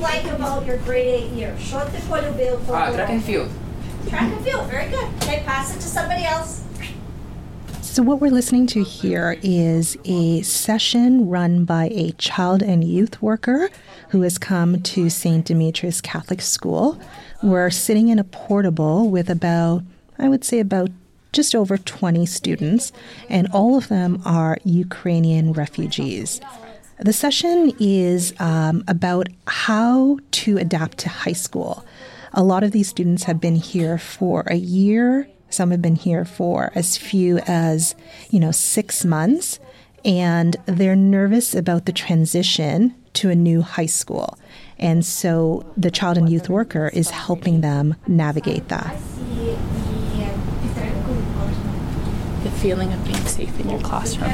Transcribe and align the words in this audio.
like 0.00 0.24
about 0.26 0.66
your 0.66 0.78
grade 0.78 1.06
eight 1.06 1.30
year? 1.32 1.58
Short 1.58 1.92
the 1.92 2.34
bill 2.36 2.58
for 2.60 2.76
Ah, 2.76 2.92
track 2.92 3.10
and 3.10 3.22
field. 3.22 3.50
Track 4.08 4.32
and 4.32 4.44
field, 4.44 4.70
very 4.70 4.88
good. 4.90 5.08
Okay, 5.22 5.42
pass 5.44 5.74
it 5.74 5.80
to 5.80 5.88
somebody 5.88 6.24
else. 6.24 6.62
So, 7.82 8.02
what 8.02 8.20
we're 8.20 8.30
listening 8.30 8.66
to 8.68 8.82
here 8.82 9.38
is 9.42 9.96
a 10.04 10.42
session 10.42 11.28
run 11.30 11.64
by 11.64 11.88
a 11.92 12.12
child 12.12 12.62
and 12.62 12.84
youth 12.84 13.22
worker 13.22 13.70
who 14.10 14.20
has 14.22 14.36
come 14.36 14.82
to 14.82 15.08
St. 15.08 15.44
Demetrius 15.46 16.00
Catholic 16.00 16.42
School. 16.42 17.00
We're 17.42 17.70
sitting 17.70 18.08
in 18.08 18.18
a 18.18 18.24
portable 18.24 19.08
with 19.08 19.30
about, 19.30 19.82
I 20.18 20.28
would 20.28 20.44
say, 20.44 20.58
about 20.60 20.90
just 21.32 21.54
over 21.54 21.78
20 21.78 22.26
students, 22.26 22.92
and 23.30 23.48
all 23.52 23.76
of 23.76 23.88
them 23.88 24.20
are 24.24 24.58
Ukrainian 24.64 25.52
refugees. 25.52 26.40
The 26.98 27.12
session 27.12 27.72
is 27.78 28.32
um, 28.40 28.82
about 28.88 29.28
how 29.46 30.18
to 30.30 30.56
adapt 30.56 30.96
to 30.98 31.10
high 31.10 31.34
school. 31.34 31.84
A 32.32 32.42
lot 32.42 32.62
of 32.62 32.72
these 32.72 32.88
students 32.88 33.24
have 33.24 33.38
been 33.38 33.56
here 33.56 33.98
for 33.98 34.44
a 34.46 34.56
year. 34.56 35.28
Some 35.50 35.72
have 35.72 35.82
been 35.82 35.96
here 35.96 36.24
for 36.24 36.72
as 36.74 36.96
few 36.96 37.38
as, 37.46 37.94
you 38.30 38.40
know, 38.40 38.50
six 38.50 39.04
months. 39.04 39.60
And 40.06 40.56
they're 40.64 40.96
nervous 40.96 41.54
about 41.54 41.84
the 41.84 41.92
transition 41.92 42.94
to 43.14 43.28
a 43.28 43.34
new 43.34 43.60
high 43.60 43.86
school. 43.86 44.38
And 44.78 45.04
so 45.04 45.70
the 45.76 45.90
child 45.90 46.16
and 46.16 46.30
youth 46.30 46.48
worker 46.48 46.88
is 46.94 47.10
helping 47.10 47.60
them 47.60 47.94
navigate 48.06 48.68
that. 48.68 48.96
The 52.42 52.45
feeling 52.56 52.92
of 52.92 53.04
being 53.04 53.16
safe 53.26 53.58
in 53.60 53.70
your 53.70 53.80
classroom. 53.80 54.30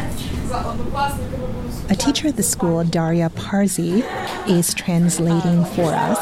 A 1.91 1.95
teacher 1.95 2.29
at 2.29 2.37
the 2.37 2.43
school, 2.43 2.85
Daria 2.85 3.31
Parzi, 3.31 4.05
is 4.48 4.73
translating 4.75 5.65
for 5.65 5.93
us. 5.93 6.19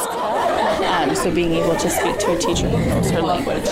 Um, 0.80 1.14
so 1.14 1.32
being 1.34 1.52
able 1.52 1.76
to 1.76 1.90
speak 1.90 2.18
to 2.18 2.32
a 2.32 2.38
teacher 2.38 2.68
who 2.68 2.78
knows 2.88 3.10
her 3.10 3.22
language. 3.22 3.64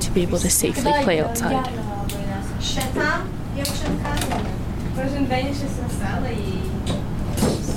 To 0.00 0.10
be 0.12 0.22
able 0.22 0.38
to 0.38 0.50
safely 0.50 0.92
play 1.02 1.20
outside. 1.20 1.66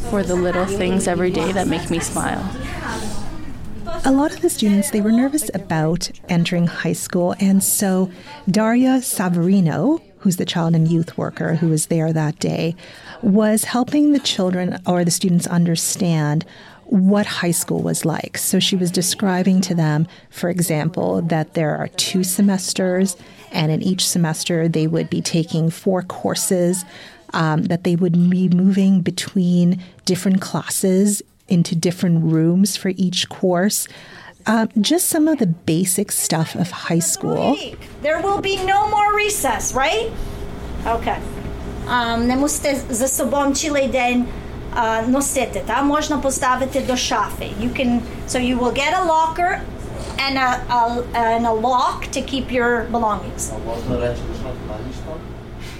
For 0.09 0.23
the 0.23 0.35
little 0.35 0.65
things 0.65 1.07
every 1.07 1.31
day 1.31 1.51
that 1.53 1.67
make 1.67 1.89
me 1.89 1.99
smile. 1.99 2.43
A 4.03 4.11
lot 4.11 4.33
of 4.33 4.41
the 4.41 4.49
students, 4.49 4.89
they 4.89 5.01
were 5.01 5.11
nervous 5.11 5.49
about 5.53 6.09
entering 6.27 6.65
high 6.65 6.93
school. 6.93 7.35
And 7.39 7.63
so 7.63 8.11
Daria 8.49 8.97
Savarino, 8.99 10.01
who's 10.19 10.37
the 10.37 10.45
child 10.45 10.75
and 10.75 10.87
youth 10.87 11.17
worker 11.17 11.55
who 11.55 11.69
was 11.69 11.85
there 11.87 12.11
that 12.11 12.39
day, 12.39 12.75
was 13.21 13.63
helping 13.63 14.11
the 14.11 14.19
children 14.19 14.81
or 14.87 15.05
the 15.05 15.11
students 15.11 15.45
understand 15.45 16.45
what 16.85 17.25
high 17.25 17.51
school 17.51 17.81
was 17.81 18.03
like. 18.03 18.37
So 18.37 18.59
she 18.59 18.75
was 18.75 18.91
describing 18.91 19.61
to 19.61 19.75
them, 19.75 20.07
for 20.29 20.49
example, 20.49 21.21
that 21.21 21.53
there 21.53 21.77
are 21.77 21.87
two 21.89 22.23
semesters, 22.23 23.15
and 23.51 23.71
in 23.71 23.81
each 23.81 24.07
semester 24.07 24.67
they 24.67 24.87
would 24.87 25.09
be 25.09 25.21
taking 25.21 25.69
four 25.69 26.01
courses, 26.01 26.83
um, 27.33 27.63
that 27.63 27.85
they 27.85 27.95
would 27.95 28.29
be 28.29 28.49
moving 28.49 29.01
between 29.01 29.81
different 30.05 30.41
classes 30.41 31.21
into 31.50 31.74
different 31.74 32.24
rooms 32.24 32.76
for 32.76 32.90
each 32.96 33.28
course. 33.28 33.88
Um, 34.46 34.68
just 34.80 35.08
some 35.08 35.26
of 35.26 35.38
the 35.38 35.46
basic 35.46 36.12
stuff 36.12 36.54
of 36.54 36.70
high 36.70 37.00
school. 37.00 37.56
There 38.02 38.20
will 38.22 38.40
be 38.40 38.56
no 38.64 38.88
more 38.88 39.14
recess, 39.14 39.74
right? 39.74 40.12
Okay. 40.86 41.20
Um, 41.88 42.26
не 42.28 42.36
мусите 42.36 42.80
за 42.90 43.08
собою 43.08 43.54
цілий 43.54 43.88
день 43.88 44.26
uh, 44.76 45.08
носити, 45.08 45.62
та 45.66 45.82
можна 45.82 46.18
поставити 46.18 46.80
до 46.80 46.96
шафи. 46.96 47.44
You 47.60 47.80
can, 47.80 48.00
so 48.28 48.38
you 48.38 48.58
will 48.58 48.72
get 48.72 48.92
a 48.94 49.04
locker 49.04 49.60
and 50.18 50.38
a, 50.38 50.60
a, 50.70 51.04
and 51.14 51.46
a 51.46 51.52
lock 51.52 52.06
to 52.12 52.20
keep 52.22 52.50
your 52.50 52.84
belongings. 52.90 53.52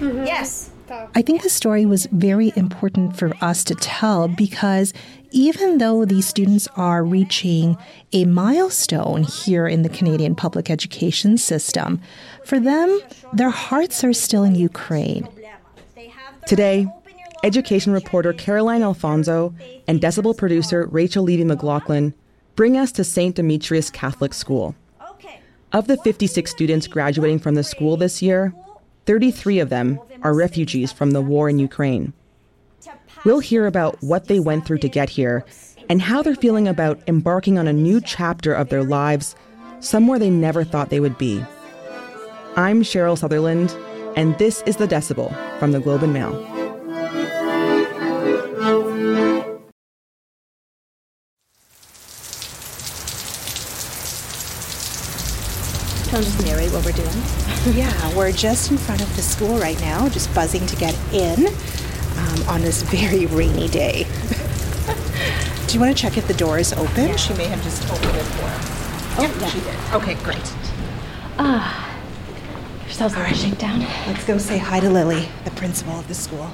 Yes. 0.01 0.69
I 1.13 1.21
think 1.21 1.43
the 1.43 1.49
story 1.49 1.85
was 1.85 2.05
very 2.05 2.53
important 2.55 3.17
for 3.17 3.33
us 3.41 3.63
to 3.65 3.75
tell 3.75 4.29
because 4.29 4.93
even 5.32 5.78
though 5.78 6.04
these 6.04 6.26
students 6.26 6.68
are 6.76 7.02
reaching 7.02 7.76
a 8.12 8.24
milestone 8.24 9.22
here 9.22 9.66
in 9.66 9.82
the 9.82 9.88
Canadian 9.88 10.34
public 10.34 10.70
education 10.70 11.38
system, 11.38 12.00
for 12.44 12.60
them, 12.60 13.00
their 13.32 13.50
hearts 13.50 14.04
are 14.04 14.12
still 14.12 14.44
in 14.44 14.54
Ukraine. 14.54 15.28
Today, 16.46 16.86
education 17.42 17.92
reporter 17.92 18.32
Caroline 18.32 18.82
Alphonso 18.82 19.54
and 19.88 20.00
decibel 20.00 20.36
producer 20.36 20.86
Rachel 20.86 21.24
Levy 21.24 21.44
McLaughlin 21.44 22.14
bring 22.54 22.76
us 22.76 22.92
to 22.92 23.04
St. 23.04 23.34
Demetrius 23.34 23.90
Catholic 23.90 24.34
School. 24.34 24.74
Of 25.72 25.86
the 25.86 25.96
56 25.96 26.50
students 26.50 26.86
graduating 26.86 27.38
from 27.38 27.54
the 27.54 27.64
school 27.64 27.96
this 27.96 28.20
year, 28.20 28.52
33 29.06 29.58
of 29.58 29.70
them 29.70 29.98
are 30.22 30.34
refugees 30.34 30.92
from 30.92 31.12
the 31.12 31.22
war 31.22 31.48
in 31.48 31.58
Ukraine. 31.58 32.12
We'll 33.24 33.40
hear 33.40 33.66
about 33.66 34.02
what 34.02 34.26
they 34.26 34.40
went 34.40 34.66
through 34.66 34.78
to 34.78 34.88
get 34.88 35.08
here 35.08 35.44
and 35.88 36.02
how 36.02 36.22
they're 36.22 36.34
feeling 36.34 36.66
about 36.66 37.00
embarking 37.06 37.58
on 37.58 37.68
a 37.68 37.72
new 37.72 38.00
chapter 38.00 38.52
of 38.52 38.68
their 38.68 38.82
lives 38.82 39.36
somewhere 39.80 40.18
they 40.18 40.30
never 40.30 40.64
thought 40.64 40.90
they 40.90 41.00
would 41.00 41.18
be. 41.18 41.44
I'm 42.56 42.82
Cheryl 42.82 43.16
Sutherland, 43.16 43.76
and 44.16 44.36
this 44.38 44.62
is 44.66 44.76
The 44.76 44.86
Decibel 44.86 45.32
from 45.58 45.72
the 45.72 45.80
Globe 45.80 46.02
and 46.02 46.12
Mail. 46.12 46.32
Do 46.32 46.38
you 56.18 56.24
want 56.24 56.26
just 56.26 56.44
narrate 56.44 56.72
what 56.72 56.84
we're 56.84 56.92
doing? 56.92 57.76
Yeah, 57.76 58.16
we're 58.16 58.32
just 58.32 58.70
in 58.70 58.76
front 58.76 59.00
of 59.00 59.16
the 59.16 59.22
school 59.22 59.58
right 59.58 59.80
now, 59.80 60.08
just 60.08 60.34
buzzing 60.34 60.66
to 60.66 60.76
get 60.76 60.94
in 61.12 61.46
um, 62.32 62.48
on 62.48 62.60
this 62.62 62.82
very 62.82 63.26
rainy 63.26 63.68
day. 63.68 64.04
Do 65.66 65.74
you 65.74 65.80
want 65.80 65.96
to 65.96 66.02
check 66.02 66.18
if 66.18 66.26
the 66.28 66.34
door 66.34 66.58
is 66.58 66.72
open? 66.72 67.16
She 67.16 67.34
may 67.34 67.46
have 67.46 67.62
just 67.62 67.90
opened 67.90 68.16
it 68.16 68.24
for 68.24 68.44
us. 68.44 69.18
Oh, 69.18 69.38
yeah, 69.40 69.48
she 69.48 69.60
did. 69.60 69.76
Okay, 69.94 70.14
great. 70.22 70.52
Ah, 71.38 71.92
Yourselves 72.92 73.14
are 73.14 73.24
a 73.24 73.34
shakedown. 73.34 73.80
Let's 74.06 74.24
go 74.24 74.36
say 74.36 74.58
hi 74.58 74.78
to 74.78 74.90
Lily, 74.90 75.26
the 75.44 75.50
principal 75.52 75.94
of 75.94 76.08
the 76.08 76.14
school. 76.14 76.50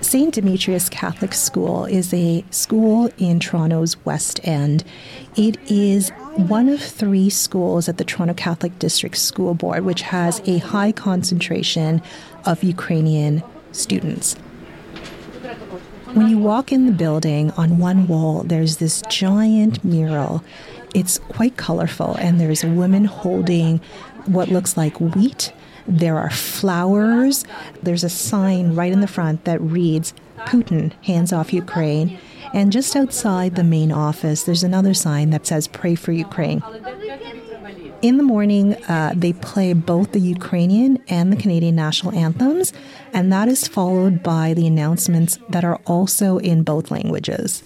St. 0.00 0.34
Demetrius 0.34 0.88
Catholic 0.88 1.32
School 1.32 1.84
is 1.84 2.12
a 2.12 2.44
school 2.50 3.08
in 3.16 3.38
Toronto's 3.38 3.96
West 4.04 4.40
End. 4.42 4.82
It 5.36 5.56
is 5.70 6.10
one 6.34 6.68
of 6.68 6.82
three 6.82 7.30
schools 7.30 7.88
at 7.88 7.96
the 7.96 8.04
Toronto 8.04 8.34
Catholic 8.34 8.76
District 8.80 9.16
School 9.16 9.54
Board, 9.54 9.84
which 9.84 10.02
has 10.02 10.42
a 10.46 10.58
high 10.58 10.90
concentration 10.90 12.02
of 12.44 12.64
Ukrainian 12.64 13.44
students. 13.70 14.34
When 16.14 16.28
you 16.28 16.38
walk 16.38 16.70
in 16.70 16.86
the 16.86 16.92
building, 16.92 17.50
on 17.52 17.78
one 17.78 18.06
wall, 18.06 18.44
there's 18.44 18.76
this 18.76 19.02
giant 19.08 19.84
mural. 19.84 20.44
It's 20.94 21.18
quite 21.18 21.56
colorful, 21.56 22.14
and 22.20 22.40
there's 22.40 22.62
a 22.62 22.68
woman 22.68 23.04
holding 23.04 23.80
what 24.26 24.48
looks 24.48 24.76
like 24.76 25.00
wheat. 25.00 25.52
There 25.88 26.16
are 26.16 26.30
flowers. 26.30 27.44
There's 27.82 28.04
a 28.04 28.08
sign 28.08 28.76
right 28.76 28.92
in 28.92 29.00
the 29.00 29.08
front 29.08 29.44
that 29.44 29.60
reads, 29.60 30.14
Putin, 30.38 30.92
hands 31.02 31.32
off 31.32 31.52
Ukraine. 31.52 32.18
And 32.52 32.70
just 32.70 32.94
outside 32.94 33.56
the 33.56 33.64
main 33.64 33.90
office, 33.90 34.44
there's 34.44 34.62
another 34.62 34.94
sign 34.94 35.30
that 35.30 35.46
says, 35.48 35.66
Pray 35.66 35.96
for 35.96 36.12
Ukraine. 36.12 36.62
In 38.04 38.18
the 38.18 38.22
morning, 38.22 38.74
uh, 38.84 39.14
they 39.16 39.32
play 39.32 39.72
both 39.72 40.12
the 40.12 40.20
Ukrainian 40.20 41.02
and 41.08 41.32
the 41.32 41.38
Canadian 41.38 41.74
national 41.74 42.12
anthems, 42.12 42.74
and 43.14 43.32
that 43.32 43.48
is 43.48 43.66
followed 43.66 44.22
by 44.22 44.52
the 44.52 44.66
announcements 44.66 45.38
that 45.48 45.64
are 45.64 45.80
also 45.86 46.36
in 46.36 46.64
both 46.64 46.90
languages. 46.90 47.64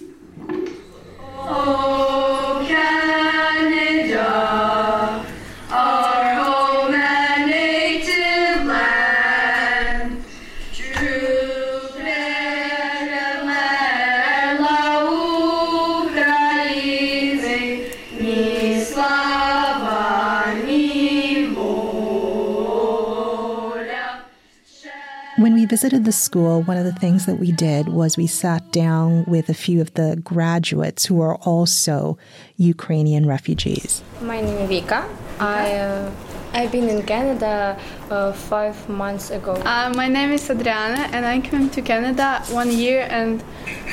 When 25.39 25.53
we 25.53 25.63
visited 25.63 26.03
the 26.03 26.11
school, 26.11 26.63
one 26.63 26.75
of 26.75 26.83
the 26.83 26.91
things 26.91 27.25
that 27.25 27.35
we 27.35 27.53
did 27.53 27.87
was 27.87 28.17
we 28.17 28.27
sat 28.27 28.73
down 28.73 29.23
with 29.23 29.47
a 29.47 29.53
few 29.53 29.79
of 29.79 29.93
the 29.93 30.19
graduates 30.21 31.05
who 31.05 31.21
are 31.21 31.35
also 31.35 32.17
Ukrainian 32.57 33.25
refugees. 33.25 34.03
My 34.21 34.41
name 34.41 34.57
is 34.57 34.69
Vika. 34.69 35.07
I 35.39 35.75
uh, 35.75 36.11
I've 36.53 36.73
been 36.73 36.89
in 36.89 37.03
Canada 37.03 37.79
uh, 38.11 38.33
five 38.33 38.75
months 38.89 39.31
ago. 39.31 39.53
Uh, 39.53 39.93
my 39.95 40.09
name 40.09 40.31
is 40.31 40.49
Adriana, 40.49 41.07
and 41.13 41.25
I 41.25 41.39
came 41.39 41.69
to 41.69 41.81
Canada 41.81 42.43
one 42.51 42.69
year 42.69 43.07
and 43.09 43.41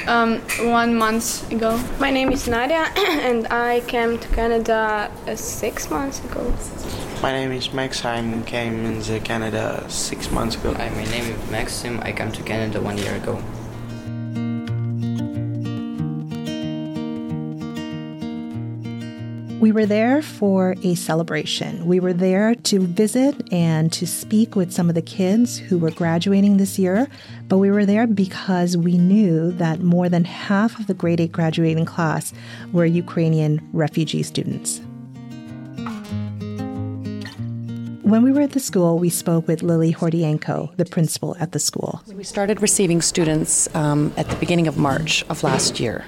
um, 0.08 0.40
one 0.74 0.96
month 0.96 1.48
ago. 1.52 1.78
My 2.00 2.10
name 2.10 2.32
is 2.32 2.48
Nadia, 2.48 2.90
and 3.28 3.46
I 3.52 3.82
came 3.86 4.18
to 4.18 4.28
Canada 4.34 5.12
uh, 5.28 5.36
six 5.36 5.90
months 5.90 6.18
ago. 6.24 6.42
My 7.22 7.32
name 7.32 7.50
is 7.50 7.72
Max. 7.72 8.04
I 8.04 8.20
came 8.42 9.02
to 9.02 9.20
Canada 9.20 9.84
six 9.88 10.30
months 10.30 10.54
ago. 10.54 10.74
Hi, 10.74 10.90
my 10.90 11.04
name 11.04 11.24
is 11.24 11.50
Maxim. 11.50 11.98
I 12.00 12.12
came 12.12 12.30
to 12.30 12.42
Canada 12.42 12.80
one 12.80 12.98
year 12.98 13.14
ago. 13.16 13.42
We 19.58 19.72
were 19.72 19.86
there 19.86 20.20
for 20.20 20.76
a 20.84 20.94
celebration. 20.94 21.86
We 21.86 22.00
were 22.00 22.12
there 22.12 22.54
to 22.54 22.86
visit 22.86 23.50
and 23.50 23.90
to 23.94 24.06
speak 24.06 24.54
with 24.54 24.70
some 24.70 24.90
of 24.90 24.94
the 24.94 25.02
kids 25.02 25.56
who 25.56 25.78
were 25.78 25.90
graduating 25.90 26.58
this 26.58 26.78
year, 26.78 27.08
but 27.48 27.56
we 27.56 27.70
were 27.70 27.86
there 27.86 28.06
because 28.06 28.76
we 28.76 28.98
knew 28.98 29.52
that 29.52 29.80
more 29.80 30.10
than 30.10 30.24
half 30.24 30.78
of 30.78 30.86
the 30.86 30.94
grade 30.94 31.20
8 31.20 31.32
graduating 31.32 31.86
class 31.86 32.34
were 32.72 32.84
Ukrainian 32.84 33.66
refugee 33.72 34.22
students. 34.22 34.82
When 38.06 38.22
we 38.22 38.30
were 38.30 38.42
at 38.42 38.52
the 38.52 38.60
school, 38.60 39.00
we 39.00 39.10
spoke 39.10 39.48
with 39.48 39.64
Lily 39.64 39.92
Hordienko, 39.92 40.76
the 40.76 40.84
principal 40.84 41.36
at 41.40 41.50
the 41.50 41.58
school. 41.58 42.00
We 42.06 42.22
started 42.22 42.62
receiving 42.62 43.02
students 43.02 43.68
um, 43.74 44.14
at 44.16 44.28
the 44.28 44.36
beginning 44.36 44.68
of 44.68 44.78
March 44.78 45.24
of 45.28 45.42
last 45.42 45.80
year. 45.80 46.04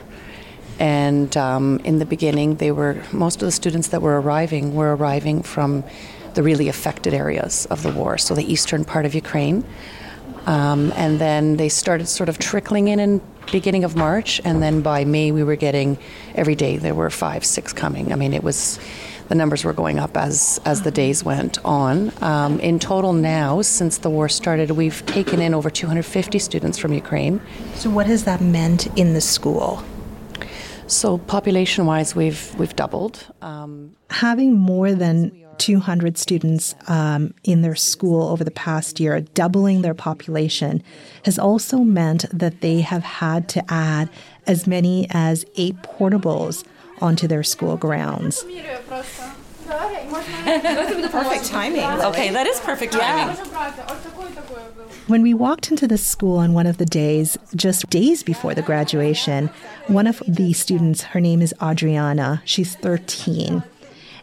And 0.79 1.37
um, 1.37 1.81
in 1.83 1.99
the 1.99 2.07
beginning, 2.07 2.55
they 2.59 2.71
were 2.71 3.03
most 3.11 3.43
of 3.43 3.47
the 3.47 3.51
students 3.51 3.89
that 3.89 4.01
were 4.01 4.21
arriving 4.21 4.77
were 4.77 4.95
arriving 4.95 5.43
from 5.43 5.83
the 6.35 6.43
really 6.45 6.69
affected 6.69 7.15
areas 7.15 7.67
of 7.67 7.83
the 7.83 7.91
war, 7.91 8.17
so 8.17 8.33
the 8.33 8.45
eastern 8.45 8.85
part 8.85 9.05
of 9.05 9.13
Ukraine. 9.13 9.65
Um, 10.47 10.93
and 10.95 11.19
then 11.21 11.57
they 11.57 11.69
started 11.69 12.07
sort 12.07 12.29
of 12.29 12.39
trickling 12.39 12.87
in 12.87 13.01
in 13.01 13.21
beginning 13.51 13.83
of 13.83 13.97
March, 13.97 14.41
and 14.45 14.63
then 14.63 14.83
by 14.83 15.05
May 15.05 15.33
we 15.33 15.43
were 15.43 15.57
getting 15.57 15.99
every 16.37 16.55
day 16.55 16.77
there 16.77 16.95
were 16.95 17.11
five, 17.11 17.45
six 17.45 17.73
coming. 17.73 18.13
I 18.13 18.15
mean, 18.15 18.35
it 18.35 18.45
was 18.45 18.79
the 19.29 19.35
numbers 19.35 19.65
were 19.65 19.73
going 19.73 19.99
up 19.99 20.17
as 20.17 20.61
as 20.65 20.83
the 20.83 20.91
days 20.91 21.25
went 21.25 21.63
on. 21.65 22.13
Um, 22.23 22.59
in 22.61 22.79
total, 22.79 23.13
now 23.13 23.63
since 23.63 23.99
the 23.99 24.11
war 24.11 24.29
started, 24.29 24.73
we've 24.73 25.05
taken 25.07 25.41
in 25.41 25.55
over 25.55 25.71
250 25.71 26.39
students 26.39 26.79
from 26.79 26.93
Ukraine. 26.93 27.41
So, 27.75 27.91
what 27.91 28.07
has 28.07 28.25
that 28.25 28.41
meant 28.41 28.87
in 28.99 29.15
the 29.15 29.21
school? 29.21 29.83
So 30.87 31.19
population-wise, 31.19 32.17
we've 32.17 32.55
we've 32.59 32.75
doubled. 32.75 33.27
Um, 33.43 33.95
Having 34.11 34.55
more 34.55 34.95
than 34.95 35.33
200 35.59 36.17
students 36.17 36.75
um, 36.87 37.35
in 37.45 37.61
their 37.61 37.75
school 37.75 38.29
over 38.29 38.43
the 38.43 38.51
past 38.51 38.99
year, 38.99 39.21
doubling 39.21 39.83
their 39.83 39.93
population, 39.93 40.83
has 41.25 41.39
also 41.39 41.79
meant 41.79 42.25
that 42.33 42.63
they 42.63 42.81
have 42.81 43.03
had 43.03 43.49
to 43.51 43.63
add 43.69 44.09
as 44.47 44.67
many 44.67 45.07
as 45.11 45.45
eight 45.57 45.77
portables 45.83 46.65
onto 47.01 47.27
their 47.29 47.43
school 47.43 47.77
grounds. 47.77 48.45
perfect 51.11 51.45
timing. 51.47 51.85
Okay, 51.85 52.31
that 52.31 52.47
is 52.47 52.61
perfect 52.61 52.95
timing. 52.95 53.37
When 55.09 55.23
we 55.23 55.35
walked 55.35 55.71
into 55.71 55.87
the 55.87 55.99
school 55.99 56.39
on 56.39 56.53
one 56.53 56.67
of 56.67 56.79
the 56.79 56.87
days, 56.87 57.37
just 57.55 57.89
days 57.91 58.23
before 58.23 58.55
the 58.55 58.63
graduation, 58.63 59.49
one 59.87 60.07
of 60.07 60.23
the 60.27 60.53
students, 60.53 61.03
her 61.03 61.21
name 61.21 61.43
is 61.43 61.55
Adriana, 61.63 62.43
she's 62.45 62.75
13, 62.77 63.63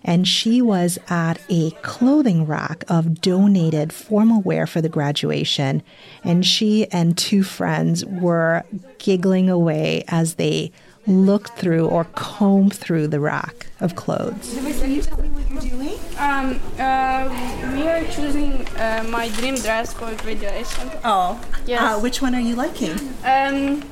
and 0.04 0.28
she 0.28 0.62
was 0.62 1.00
at 1.10 1.42
a 1.50 1.72
clothing 1.82 2.46
rack 2.46 2.84
of 2.88 3.20
donated 3.20 3.92
formal 3.92 4.42
wear 4.42 4.68
for 4.68 4.80
the 4.80 4.90
graduation. 4.90 5.82
And 6.24 6.46
she 6.46 6.86
and 6.92 7.18
two 7.18 7.42
friends 7.42 8.06
were 8.06 8.64
giggling 9.00 9.50
away 9.50 10.04
as 10.08 10.36
they 10.36 10.72
looked 11.08 11.58
through 11.58 11.88
or 11.88 12.06
comb 12.16 12.70
through 12.70 13.08
the 13.08 13.20
rack 13.20 13.68
of 13.80 13.96
clothes. 13.96 14.56
Can 14.56 14.92
you 14.92 15.02
tell 15.02 15.22
me 15.22 15.30
what 15.30 15.64
you're 15.64 15.72
doing? 15.78 16.00
Um, 16.18 16.60
uh, 16.80 17.74
we 17.74 17.88
are 17.88 18.04
choosing 18.12 18.66
uh, 18.78 19.06
my 19.10 19.30
dream 19.30 19.56
dress 19.56 19.94
for 19.94 20.14
graduation. 20.16 20.90
Oh, 21.04 21.40
yes. 21.66 21.82
Uh, 21.82 22.00
which 22.00 22.22
one 22.22 22.34
are 22.36 22.42
you 22.42 22.56
liking? 22.56 22.94
Um, 23.24 23.84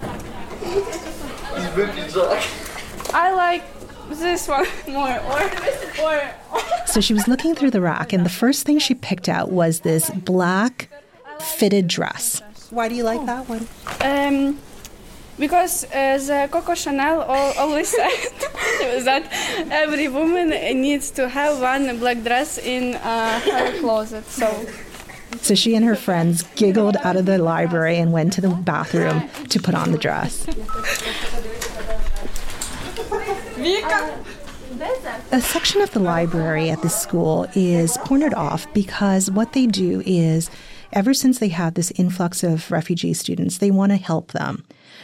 I 3.13 3.31
like 3.33 3.63
this 4.09 4.47
one 4.47 4.65
more, 4.87 5.19
or 5.19 6.03
or. 6.03 6.33
so 6.85 7.01
she 7.01 7.13
was 7.13 7.27
looking 7.27 7.55
through 7.55 7.71
the 7.71 7.81
rack, 7.81 8.13
and 8.13 8.25
the 8.25 8.29
first 8.29 8.65
thing 8.65 8.79
she 8.79 8.95
picked 8.95 9.29
out 9.29 9.51
was 9.51 9.81
this 9.81 10.09
black 10.11 10.89
fitted 11.39 11.87
dress. 11.87 12.41
Why 12.69 12.89
do 12.89 12.95
you 12.95 13.03
like 13.03 13.25
that 13.25 13.47
one? 13.47 13.67
Um 14.01 14.59
because 15.39 15.83
uh, 15.85 16.17
the 16.17 16.47
Coco 16.51 16.75
Chanel 16.75 17.21
always 17.21 17.89
said 17.97 19.03
that 19.03 19.27
every 19.71 20.07
woman 20.07 20.49
needs 20.49 21.11
to 21.11 21.29
have 21.29 21.59
one 21.59 21.97
black 21.99 22.23
dress 22.23 22.57
in 22.57 22.95
uh, 22.95 23.39
her 23.39 23.79
closet. 23.79 24.25
So. 24.25 24.65
So 25.41 25.55
she 25.55 25.75
and 25.75 25.83
her 25.83 25.95
friends 25.95 26.43
giggled 26.55 26.95
out 26.97 27.15
of 27.15 27.25
the 27.25 27.39
library 27.39 27.97
and 27.97 28.13
went 28.13 28.33
to 28.33 28.41
the 28.41 28.49
bathroom 28.49 29.27
to 29.49 29.59
put 29.59 29.73
on 29.73 29.91
the 29.91 29.97
dress. 29.97 30.47
A 35.31 35.41
section 35.41 35.81
of 35.81 35.91
the 35.91 35.99
library 35.99 36.69
at 36.69 36.81
the 36.81 36.89
school 36.89 37.47
is 37.55 37.97
cornered 37.97 38.33
off 38.33 38.71
because 38.73 39.31
what 39.31 39.53
they 39.53 39.65
do 39.65 40.03
is, 40.05 40.49
ever 40.91 41.13
since 41.13 41.39
they 41.39 41.47
had 41.47 41.75
this 41.75 41.91
influx 41.95 42.43
of 42.43 42.69
refugee 42.71 43.13
students, 43.13 43.57
they 43.57 43.71
want 43.71 43.91
to 43.91 43.97
help 43.97 44.31
them. 44.33 44.63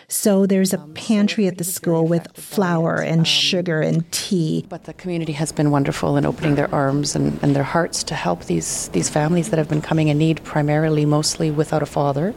So 0.10 0.48
there's 0.48 0.74
a 0.74 0.80
pantry 0.96 1.46
at 1.46 1.60
the 1.60 1.64
school 1.64 2.08
with 2.08 2.36
flour 2.36 2.96
and 2.96 3.28
sugar 3.28 3.80
and 3.80 4.12
tea. 4.12 4.66
But 4.68 4.86
the 4.86 4.94
community 4.94 5.34
has 5.34 5.52
been 5.52 5.70
wonderful 5.70 6.18
in 6.18 6.26
opening 6.26 6.56
their 6.56 6.74
arms 6.74 7.16
and, 7.16 7.42
and 7.44 7.56
their 7.56 7.64
hearts 7.64 8.04
to 8.06 8.16
help 8.16 8.46
these, 8.46 8.88
these 8.90 9.08
families 9.08 9.52
that 9.52 9.58
have 9.58 9.70
been 9.70 9.84
coming 9.84 10.08
in 10.08 10.18
need, 10.18 10.44
primarily 10.44 11.06
mostly 11.06 11.52
without 11.52 11.84
a 11.84 11.86
father. 11.86 12.34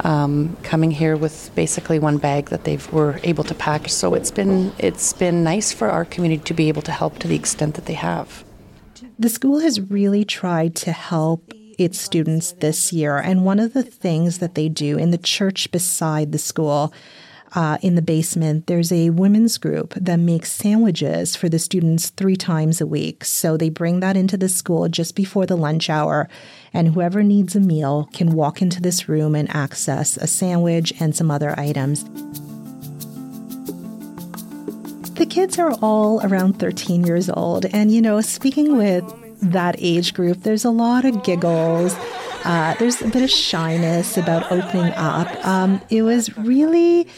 Um, 0.00 0.56
coming 0.62 0.90
here 0.90 1.16
with 1.16 1.50
basically 1.54 1.98
one 1.98 2.18
bag 2.18 2.50
that 2.50 2.64
they 2.64 2.78
were 2.90 3.20
able 3.22 3.44
to 3.44 3.54
pack. 3.54 3.88
So 3.88 4.14
it's 4.14 4.30
been 4.30 4.72
it's 4.78 5.12
been 5.12 5.44
nice 5.44 5.72
for 5.72 5.90
our 5.90 6.04
community 6.04 6.42
to 6.44 6.54
be 6.54 6.68
able 6.68 6.82
to 6.82 6.92
help 6.92 7.20
to 7.20 7.28
the 7.28 7.36
extent 7.36 7.74
that 7.76 7.86
they 7.86 7.94
have. 7.94 8.42
The 9.18 9.28
school 9.28 9.60
has 9.60 9.80
really 9.80 10.24
tried 10.24 10.74
to 10.76 10.92
help 10.92 11.52
its 11.84 12.00
students 12.00 12.52
this 12.52 12.92
year. 12.92 13.18
And 13.18 13.44
one 13.44 13.58
of 13.58 13.72
the 13.72 13.82
things 13.82 14.38
that 14.38 14.54
they 14.54 14.68
do 14.68 14.98
in 14.98 15.10
the 15.10 15.18
church 15.18 15.70
beside 15.70 16.32
the 16.32 16.38
school, 16.38 16.92
uh, 17.54 17.78
in 17.82 17.94
the 17.94 18.02
basement, 18.02 18.66
there's 18.66 18.90
a 18.90 19.10
women's 19.10 19.58
group 19.58 19.94
that 19.94 20.18
makes 20.18 20.50
sandwiches 20.50 21.36
for 21.36 21.48
the 21.48 21.58
students 21.58 22.10
three 22.10 22.36
times 22.36 22.80
a 22.80 22.86
week. 22.86 23.24
So 23.24 23.56
they 23.56 23.68
bring 23.68 24.00
that 24.00 24.16
into 24.16 24.36
the 24.36 24.48
school 24.48 24.88
just 24.88 25.14
before 25.14 25.46
the 25.46 25.56
lunch 25.56 25.90
hour, 25.90 26.28
and 26.72 26.88
whoever 26.88 27.22
needs 27.22 27.54
a 27.54 27.60
meal 27.60 28.08
can 28.14 28.32
walk 28.32 28.62
into 28.62 28.80
this 28.80 29.08
room 29.08 29.34
and 29.34 29.54
access 29.54 30.16
a 30.16 30.26
sandwich 30.26 30.92
and 30.98 31.14
some 31.14 31.30
other 31.30 31.58
items. 31.58 32.04
The 35.14 35.26
kids 35.28 35.58
are 35.58 35.72
all 35.82 36.24
around 36.26 36.58
13 36.58 37.04
years 37.04 37.28
old, 37.28 37.66
and 37.66 37.92
you 37.92 38.00
know, 38.00 38.20
speaking 38.22 38.76
with 38.76 39.04
that 39.42 39.76
age 39.78 40.14
group, 40.14 40.42
there's 40.42 40.64
a 40.64 40.70
lot 40.70 41.04
of 41.04 41.22
giggles. 41.22 41.94
Uh, 42.44 42.74
there's 42.78 43.00
a 43.02 43.08
bit 43.08 43.22
of 43.22 43.30
shyness 43.30 44.16
about 44.16 44.50
opening 44.50 44.92
up. 44.94 45.28
Um, 45.46 45.80
it 45.90 46.02
was 46.02 46.36
really 46.38 47.08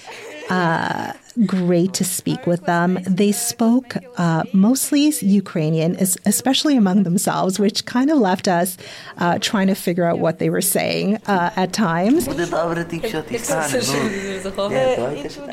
uh, 0.50 1.12
great 1.46 1.92
to 1.94 2.04
speak 2.04 2.46
with 2.46 2.64
them. 2.66 2.98
They 3.06 3.32
spoke 3.32 3.96
uh, 4.16 4.44
mostly 4.52 5.12
Ukrainian, 5.20 5.96
especially 6.24 6.76
among 6.76 7.02
themselves, 7.02 7.58
which 7.58 7.84
kind 7.84 8.10
of 8.10 8.18
left 8.18 8.48
us 8.48 8.76
uh, 9.18 9.38
trying 9.40 9.66
to 9.68 9.74
figure 9.74 10.04
out 10.04 10.18
what 10.18 10.38
they 10.38 10.50
were 10.50 10.60
saying 10.60 11.16
uh, 11.26 11.50
at 11.56 11.72
times. 11.72 12.26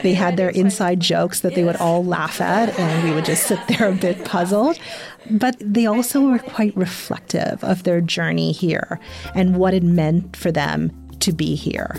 they 0.04 0.14
had 0.14 0.38
their 0.38 0.50
inside 0.50 1.00
jokes 1.00 1.40
that 1.42 1.56
they 1.56 1.64
would 1.64 1.78
all 1.78 2.04
laugh 2.06 2.40
at, 2.42 2.78
and 2.78 3.04
we 3.04 3.14
would 3.14 3.26
just 3.26 3.48
sit 3.48 3.60
there 3.68 3.88
a 3.90 3.94
bit 3.94 4.24
puzzled. 4.26 4.78
But 5.30 5.56
they 5.60 5.86
also 5.86 6.22
were 6.22 6.40
quite 6.40 6.76
reflective 6.76 7.64
of 7.64 7.84
their 7.84 8.02
journey 8.02 8.52
here 8.52 9.00
and 9.36 9.56
what 9.58 9.74
it 9.74 9.84
meant 9.84 10.36
for 10.36 10.52
them 10.52 10.92
to 11.20 11.32
be 11.32 11.56
here. 11.56 11.98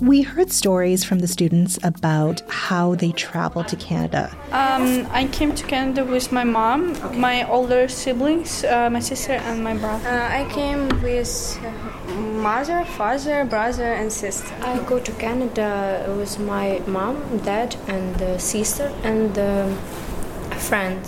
We 0.00 0.22
heard 0.22 0.52
stories 0.52 1.04
from 1.04 1.20
the 1.20 1.26
students 1.26 1.78
about 1.82 2.42
how 2.48 2.94
they 2.96 3.12
traveled 3.12 3.68
to 3.68 3.76
Canada. 3.76 4.30
Um, 4.52 5.06
I 5.10 5.26
came 5.32 5.54
to 5.54 5.64
Canada 5.66 6.04
with 6.04 6.32
my 6.32 6.44
mom, 6.44 6.94
okay. 6.96 7.18
my 7.18 7.48
older 7.48 7.88
siblings, 7.88 8.62
uh, 8.64 8.90
my 8.90 9.00
sister, 9.00 9.32
and 9.32 9.64
my 9.64 9.74
brother. 9.74 10.06
Uh, 10.06 10.28
I 10.40 10.48
came 10.52 10.88
with 11.02 11.58
mother, 12.42 12.84
father, 12.84 13.44
brother, 13.46 13.94
and 13.94 14.12
sister. 14.12 14.54
I 14.62 14.78
go 14.80 14.98
to 15.00 15.12
Canada 15.12 16.14
with 16.18 16.38
my 16.38 16.82
mom, 16.86 17.38
dad, 17.38 17.76
and 17.88 18.20
uh, 18.20 18.36
sister, 18.38 18.92
and 19.02 19.36
a 19.38 19.74
friend. 20.58 21.00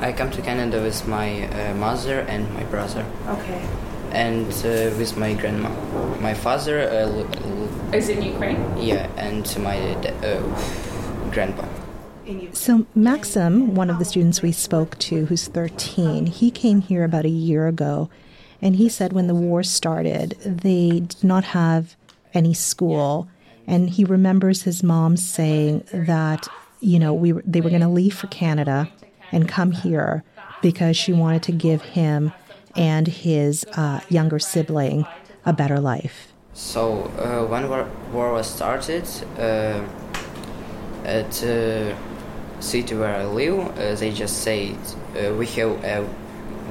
I 0.00 0.12
come 0.12 0.30
to 0.32 0.42
Canada 0.42 0.82
with 0.82 1.06
my 1.06 1.46
uh, 1.46 1.74
mother 1.74 2.20
and 2.22 2.52
my 2.54 2.64
brother. 2.64 3.06
Okay. 3.28 3.62
And 4.10 4.46
uh, 4.46 4.94
with 4.98 5.16
my 5.16 5.34
grandma. 5.34 5.70
My 6.20 6.34
father 6.34 6.80
uh, 6.80 6.94
l- 6.94 7.28
l- 7.34 7.63
Is 7.94 8.08
in 8.08 8.22
Ukraine? 8.22 8.60
yeah, 8.76 9.08
and 9.16 9.46
to 9.46 9.60
my 9.60 9.78
uh, 9.78 11.30
grandpa. 11.30 11.64
So, 12.52 12.86
Maxim, 12.94 13.76
one 13.76 13.88
of 13.88 14.00
the 14.00 14.04
students 14.04 14.42
we 14.42 14.50
spoke 14.50 14.98
to 15.10 15.26
who's 15.26 15.46
13, 15.46 16.26
he 16.26 16.50
came 16.50 16.80
here 16.80 17.04
about 17.04 17.24
a 17.24 17.28
year 17.28 17.68
ago. 17.68 18.10
And 18.60 18.74
he 18.74 18.88
said 18.88 19.12
when 19.12 19.28
the 19.28 19.34
war 19.34 19.62
started, 19.62 20.30
they 20.44 21.00
did 21.00 21.22
not 21.22 21.44
have 21.44 21.94
any 22.32 22.52
school. 22.52 23.28
And 23.66 23.90
he 23.90 24.04
remembers 24.04 24.62
his 24.62 24.82
mom 24.82 25.16
saying 25.16 25.84
that, 25.92 26.48
you 26.80 26.98
know, 26.98 27.14
we 27.14 27.32
were, 27.32 27.44
they 27.46 27.60
were 27.60 27.70
going 27.70 27.82
to 27.82 27.88
leave 27.88 28.16
for 28.16 28.26
Canada 28.26 28.90
and 29.30 29.48
come 29.48 29.70
here 29.70 30.24
because 30.62 30.96
she 30.96 31.12
wanted 31.12 31.44
to 31.44 31.52
give 31.52 31.82
him 31.82 32.32
and 32.74 33.06
his 33.06 33.64
uh, 33.76 34.00
younger 34.08 34.40
sibling 34.40 35.06
a 35.46 35.52
better 35.52 35.78
life. 35.78 36.33
So 36.54 37.10
uh, 37.18 37.44
when 37.46 37.68
war, 37.68 37.90
war 38.12 38.32
was 38.32 38.48
started, 38.48 39.08
uh, 39.36 39.82
at 41.04 41.42
uh, 41.42 41.94
city 42.60 42.94
where 42.94 43.16
I 43.16 43.24
live, 43.24 43.76
uh, 43.76 43.94
they 43.96 44.12
just 44.12 44.42
said 44.42 44.78
uh, 45.16 45.34
we 45.34 45.46
have 45.46 45.84
a 45.84 46.08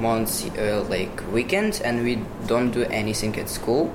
month 0.00 0.56
like 0.88 1.22
weekend 1.30 1.82
and 1.84 2.02
we 2.02 2.18
don't 2.46 2.70
do 2.70 2.84
anything 2.84 3.38
at 3.38 3.50
school. 3.50 3.94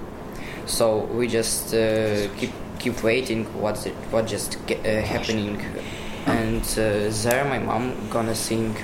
So 0.68 1.00
we 1.06 1.28
just 1.28 1.72
keep 1.72 2.52
keep 2.78 3.04
waiting 3.04 3.46
what's 3.60 3.86
what 4.12 4.28
just 4.28 4.54
happening, 4.70 5.60
and 6.28 6.64
there 6.64 7.46
my 7.46 7.58
mom 7.58 7.96
gonna 8.12 8.36
think 8.36 8.84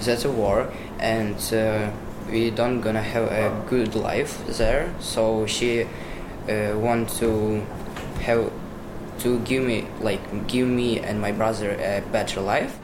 that's 0.00 0.24
a 0.24 0.30
war 0.30 0.72
and. 1.00 1.36
We 2.30 2.50
don't 2.50 2.80
gonna 2.80 3.02
have 3.02 3.24
a 3.24 3.64
good 3.68 3.94
life 3.94 4.46
there 4.46 4.94
so 5.00 5.46
she 5.46 5.82
uh, 5.82 6.76
want 6.76 7.08
to 7.20 7.64
have 8.20 8.50
to 9.20 9.38
give 9.40 9.64
me 9.64 9.86
like 10.00 10.46
give 10.46 10.68
me 10.68 11.00
and 11.00 11.20
my 11.20 11.32
brother 11.32 11.70
a 11.72 12.02
better 12.12 12.40
life 12.40 12.78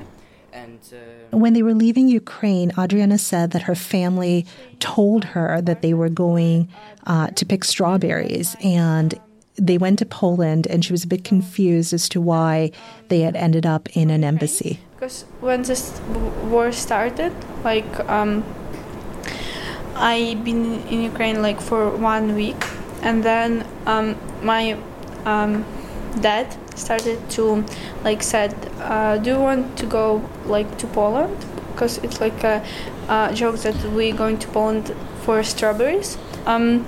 and 0.52 0.78
uh, 0.92 1.36
When 1.36 1.52
they 1.52 1.62
were 1.62 1.74
leaving 1.74 2.06
Ukraine, 2.08 2.70
Adriana 2.78 3.18
said 3.18 3.50
that 3.50 3.62
her 3.62 3.74
family 3.74 4.46
told 4.78 5.24
her 5.34 5.60
that 5.60 5.82
they 5.82 5.92
were 5.94 6.08
going 6.08 6.68
uh, 7.06 7.28
to 7.28 7.44
pick 7.44 7.64
strawberries 7.64 8.56
and 8.62 9.18
they 9.56 9.78
went 9.78 9.98
to 9.98 10.06
Poland 10.06 10.66
and 10.66 10.84
she 10.84 10.92
was 10.92 11.04
a 11.04 11.08
bit 11.08 11.24
confused 11.24 11.92
as 11.92 12.08
to 12.10 12.20
why 12.20 12.70
they 13.08 13.20
had 13.20 13.36
ended 13.36 13.66
up 13.66 13.88
in 13.96 14.10
an 14.10 14.22
embassy. 14.24 14.78
Because 14.94 15.24
when 15.40 15.62
this 15.62 16.00
war 16.50 16.70
started, 16.72 17.32
like 17.64 17.92
um, 18.08 18.44
I 19.95 20.35
been 20.43 20.81
in 20.87 21.01
Ukraine 21.03 21.41
like 21.41 21.59
for 21.61 21.89
one 21.89 22.35
week, 22.35 22.65
and 23.01 23.23
then 23.23 23.65
um, 23.85 24.15
my 24.41 24.77
um, 25.25 25.65
dad 26.21 26.47
started 26.75 27.19
to 27.31 27.63
like 28.03 28.23
said, 28.23 28.53
uh, 28.81 29.17
"Do 29.17 29.31
you 29.31 29.39
want 29.39 29.77
to 29.77 29.85
go 29.85 30.21
like 30.45 30.77
to 30.77 30.87
Poland?" 30.87 31.37
Because 31.73 31.97
it's 31.99 32.19
like 32.21 32.43
a, 32.43 32.63
a 33.09 33.31
joke 33.33 33.57
that 33.59 33.75
we're 33.95 34.15
going 34.15 34.37
to 34.39 34.47
Poland 34.47 34.93
for 35.23 35.43
strawberries. 35.43 36.17
Um, 36.45 36.85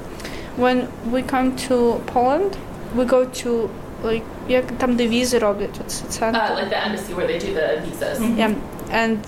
when 0.57 0.89
we 1.11 1.21
come 1.21 1.55
to 1.67 2.01
Poland, 2.07 2.57
we 2.95 3.05
go 3.05 3.25
to 3.25 3.69
like 4.03 4.23
як 4.47 4.65
там 4.77 4.95
де 4.95 5.07
візи 5.07 5.37
роблять. 5.39 5.79
Оце 5.85 6.05
центр. 6.09 6.39
Uh, 6.39 6.55
like 6.55 6.69
the 6.69 6.85
embassy 6.87 7.13
where 7.13 7.27
they 7.27 7.39
do 7.39 7.53
the 7.53 7.81
visas. 7.85 8.19
Yeah, 8.37 8.53
and 8.91 9.19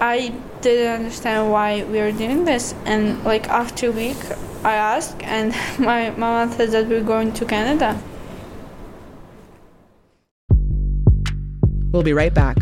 I 0.00 0.32
didn't 0.61 1.01
understand 1.01 1.51
why 1.51 1.83
we 1.83 1.99
were 1.99 2.11
doing 2.11 2.45
this. 2.45 2.73
And 2.85 3.23
like 3.23 3.47
after 3.49 3.87
a 3.87 3.91
week, 3.91 4.17
I 4.63 4.73
asked, 4.73 5.21
and 5.23 5.53
my 5.79 6.11
mama 6.11 6.51
said 6.53 6.71
that 6.71 6.87
we're 6.87 7.03
going 7.03 7.33
to 7.33 7.45
Canada. 7.45 8.01
We'll 11.91 12.03
be 12.03 12.13
right 12.13 12.33
back. 12.33 12.57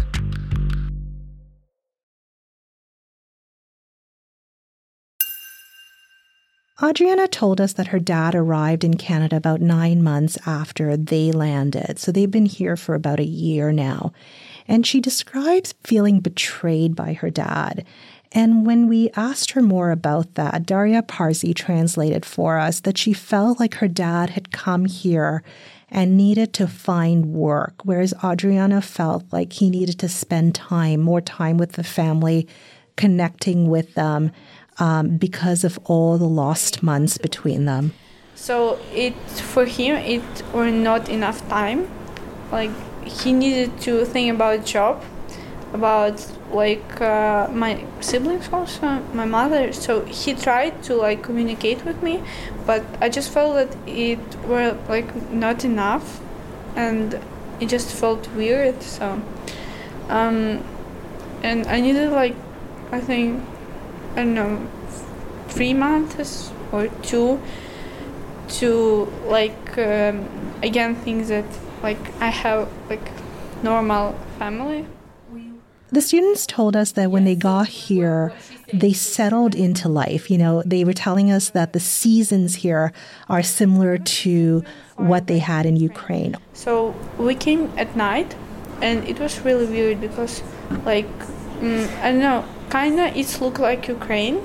Adriana 6.82 7.27
told 7.27 7.60
us 7.60 7.74
that 7.74 7.88
her 7.88 7.98
dad 7.98 8.36
arrived 8.36 8.84
in 8.84 8.98
Canada 8.98 9.36
about 9.36 9.62
nine 9.62 10.04
months 10.04 10.38
after 10.46 10.96
they 10.96 11.32
landed. 11.32 11.98
So 11.98 12.12
they've 12.12 12.30
been 12.30 12.46
here 12.46 12.77
for 12.77 12.94
about 12.94 13.20
a 13.20 13.25
year 13.25 13.72
now. 13.72 14.13
And 14.68 14.86
she 14.86 15.00
describes 15.00 15.74
feeling 15.84 16.20
betrayed 16.20 16.96
by 16.96 17.14
her 17.14 17.30
dad. 17.30 17.86
And 18.32 18.66
when 18.66 18.88
we 18.88 19.10
asked 19.16 19.52
her 19.52 19.62
more 19.62 19.92
about 19.92 20.36
that, 20.36 20.66
Daria 20.66 21.02
Parsi 21.02 21.54
translated 21.54 22.26
for 22.26 22.58
us 22.58 22.82
that 22.82 22.98
she 22.98 23.14
felt 23.14 23.60
like 23.60 23.76
her 23.76 23.88
dad 23.88 24.32
had 24.32 24.52
come 24.52 24.86
here 24.86 25.44
and 25.90 26.18
needed 26.18 26.54
to 26.54 26.68
find 26.68 27.28
work, 27.28 27.86
whereas 27.86 28.14
Adriana 28.24 28.82
felt 28.82 29.24
like 29.32 29.54
he 29.54 29.70
needed 29.70 29.98
to 30.00 30.10
spend 30.10 30.54
time, 30.54 31.00
more 31.00 31.22
time 31.22 31.58
with 31.58 31.74
the 31.74 31.84
family, 31.84 32.46
connecting 32.98 33.70
with 33.70 33.94
them 33.94 34.32
um, 34.80 35.18
because 35.18 35.64
of 35.64 35.80
all 35.86 36.18
the 36.18 36.26
lost 36.26 36.84
months 36.84 37.18
between 37.18 37.66
them. 37.66 37.94
So 38.36 38.78
it 38.94 39.16
for 39.54 39.66
him 39.66 39.96
it 39.96 40.22
were 40.54 40.70
not 40.70 41.10
enough 41.10 41.48
time. 41.50 41.90
Like 42.52 42.72
he 43.08 43.34
needed 43.34 43.80
to 43.82 44.06
think 44.06 44.34
about 44.34 44.66
job, 44.66 45.04
about 45.74 46.26
like 46.52 47.02
uh, 47.02 47.48
my 47.52 47.84
siblings 48.00 48.50
also, 48.52 49.02
my 49.14 49.26
mother. 49.26 49.74
So 49.74 50.06
he 50.06 50.34
tried 50.34 50.84
to 50.84 50.96
like 50.96 51.24
communicate 51.24 51.84
with 51.86 52.02
me, 52.02 52.22
but 52.66 52.84
I 53.02 53.10
just 53.10 53.32
felt 53.32 53.56
that 53.56 53.76
it 53.88 54.20
were 54.46 54.78
like 54.88 55.32
not 55.32 55.66
enough, 55.66 56.22
and 56.76 57.20
it 57.60 57.70
just 57.70 57.94
felt 57.94 58.30
weird. 58.34 58.82
So, 58.84 59.22
um, 60.10 60.64
and 61.44 61.68
I 61.68 61.82
needed 61.82 62.12
like, 62.12 62.36
I 62.92 63.00
think, 63.00 63.44
I 64.14 64.24
don't 64.24 64.34
know, 64.34 64.68
three 65.50 65.74
months 65.74 66.52
or 66.72 66.88
two 67.02 67.40
to 68.48 69.12
like 69.26 69.78
um, 69.78 70.28
again 70.64 70.96
think 70.96 71.28
that 71.28 71.46
like 71.84 72.00
I 72.22 72.29
have 72.29 72.69
like 72.89 73.01
normal 73.63 74.13
family. 74.39 74.86
The 75.89 76.01
students 76.01 76.46
told 76.46 76.75
us 76.75 76.91
that 76.93 77.12
when 77.12 77.24
they 77.24 77.36
got 77.36 77.69
here, 77.69 78.34
they 78.74 78.91
settled 78.91 79.55
into 79.55 79.88
life. 79.88 80.29
You 80.29 80.38
know, 80.38 80.62
they 80.65 80.84
were 80.84 80.93
telling 80.93 81.31
us 81.31 81.50
that 81.51 81.72
the 81.72 81.79
seasons 81.79 82.55
here 82.55 82.91
are 83.29 83.41
similar 83.41 83.98
to 83.98 84.65
what 84.98 85.27
they 85.27 85.39
had 85.39 85.65
in 85.65 85.77
Ukraine. 85.77 86.36
So 86.51 86.93
we 87.17 87.36
came 87.36 87.72
at 87.77 87.96
night, 87.96 88.36
and 88.81 89.07
it 89.07 89.17
was 89.17 89.39
really 89.46 89.65
weird 89.65 90.01
because, 90.01 90.43
like, 90.84 91.07
mm, 91.62 91.88
I 92.01 92.12
don't 92.12 92.19
know, 92.19 92.43
kinda 92.69 93.17
it 93.17 93.39
looked 93.39 93.60
like 93.60 93.88
Ukraine. 93.88 94.41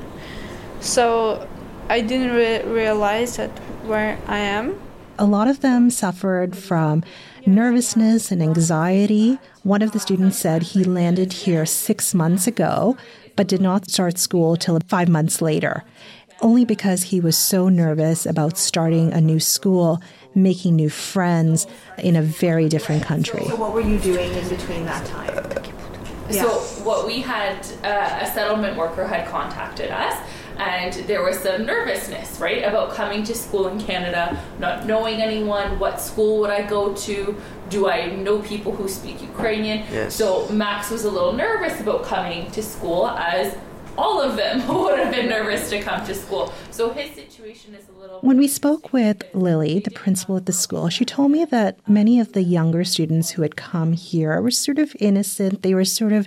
So 0.81 1.49
I 1.89 2.03
didn't 2.03 2.35
re- 2.37 2.63
realize 2.63 3.37
that 3.39 3.51
where 3.85 4.17
I 4.29 4.39
am. 4.39 4.79
A 5.23 5.27
lot 5.27 5.47
of 5.47 5.61
them 5.61 5.89
suffered 5.89 6.57
from 6.57 7.05
nervousness 7.47 8.33
and 8.33 8.43
anxiety. 8.43 9.39
One 9.63 9.81
of 9.81 9.93
the 9.93 10.01
students 10.01 10.37
said 10.37 10.65
he 10.65 10.83
landed 10.83 11.33
here 11.33 11.65
six 11.65 12.13
months 12.13 12.49
ago, 12.49 12.97
but 13.37 13.47
did 13.47 13.61
not 13.61 13.89
start 13.89 14.19
school 14.19 14.57
till 14.57 14.81
five 14.89 15.09
months 15.09 15.41
later, 15.41 15.85
only 16.41 16.65
because 16.65 17.05
he 17.05 17.21
was 17.21 17.39
so 17.39 17.69
nervous 17.69 18.27
about 18.27 18.59
starting 18.59 19.13
a 19.13 19.21
new 19.21 19.39
school, 19.39 20.03
making 20.35 20.75
new 20.75 20.91
friends 20.91 21.69
in 21.99 22.17
a 22.17 22.23
very 22.23 22.69
different 22.69 23.05
country. 23.05 23.45
So 23.45 23.55
what 23.55 23.73
were 23.73 23.81
you 23.81 24.01
doing 24.01 24.33
in 24.33 24.49
between 24.49 24.85
that 24.87 25.07
time? 25.07 25.63
So 26.33 26.49
what 26.83 27.07
we 27.07 27.21
had, 27.21 27.65
uh, 27.85 28.25
a 28.25 28.27
settlement 28.27 28.77
worker 28.77 29.07
had 29.07 29.29
contacted 29.29 29.93
us, 29.93 30.19
and 30.59 30.93
there 31.07 31.23
was 31.23 31.39
some 31.39 31.67
nervousness, 31.67 32.39
right, 32.39 32.63
about 32.65 32.93
coming 32.93 33.23
to 33.25 33.35
school 33.35 33.69
in 33.69 33.81
Canada, 33.81 34.41
not 34.59 34.87
knowing 34.87 35.21
anyone. 35.21 35.79
What 35.79 36.01
school 36.01 36.41
would 36.41 36.51
I 36.51 36.63
go 36.63 36.95
to? 36.95 37.37
Do 37.69 37.89
I 37.89 38.07
know 38.07 38.41
people 38.41 38.75
who 38.75 38.89
speak 38.89 39.23
Ukrainian? 39.23 39.79
Yes. 39.91 40.15
So 40.15 40.49
Max 40.49 40.91
was 40.91 41.05
a 41.05 41.11
little 41.11 41.33
nervous 41.33 41.81
about 41.81 42.05
coming 42.05 42.51
to 42.53 42.63
school, 42.63 43.09
as 43.09 43.57
all 43.97 44.21
of 44.21 44.37
them 44.37 44.67
would 44.83 44.99
have 44.99 45.13
been 45.13 45.29
nervous 45.29 45.69
to 45.71 45.81
come 45.81 46.05
to 46.07 46.15
school. 46.15 46.53
So 46.71 46.91
his 46.91 47.15
situation 47.15 47.75
is 47.75 47.89
a 47.89 48.01
little. 48.01 48.21
When 48.21 48.39
we 48.39 48.49
spoke 48.49 48.93
with 48.93 49.23
Lily, 49.35 49.81
the 49.81 49.91
principal 49.91 50.37
at 50.37 50.47
the 50.47 50.53
school, 50.53 50.89
she 50.89 51.05
told 51.05 51.31
me 51.31 51.45
that 51.47 51.79
many 51.89 52.21
of 52.21 52.33
the 52.33 52.43
younger 52.43 52.85
students 52.85 53.31
who 53.31 53.43
had 53.43 53.57
come 53.57 53.93
here 53.93 54.41
were 54.41 54.51
sort 54.51 54.79
of 54.79 54.95
innocent. 55.01 55.63
They 55.63 55.75
were 55.75 55.85
sort 55.85 56.13
of, 56.13 56.27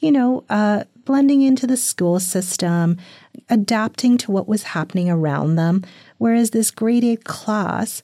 you 0.00 0.12
know, 0.12 0.44
uh, 0.48 0.84
blending 1.04 1.42
into 1.42 1.66
the 1.66 1.76
school 1.76 2.20
system, 2.20 2.98
adapting 3.48 4.18
to 4.18 4.32
what 4.32 4.48
was 4.48 4.62
happening 4.64 5.10
around 5.10 5.56
them. 5.56 5.82
Whereas 6.18 6.50
this 6.50 6.70
grade 6.70 7.04
eight 7.04 7.24
class, 7.24 8.02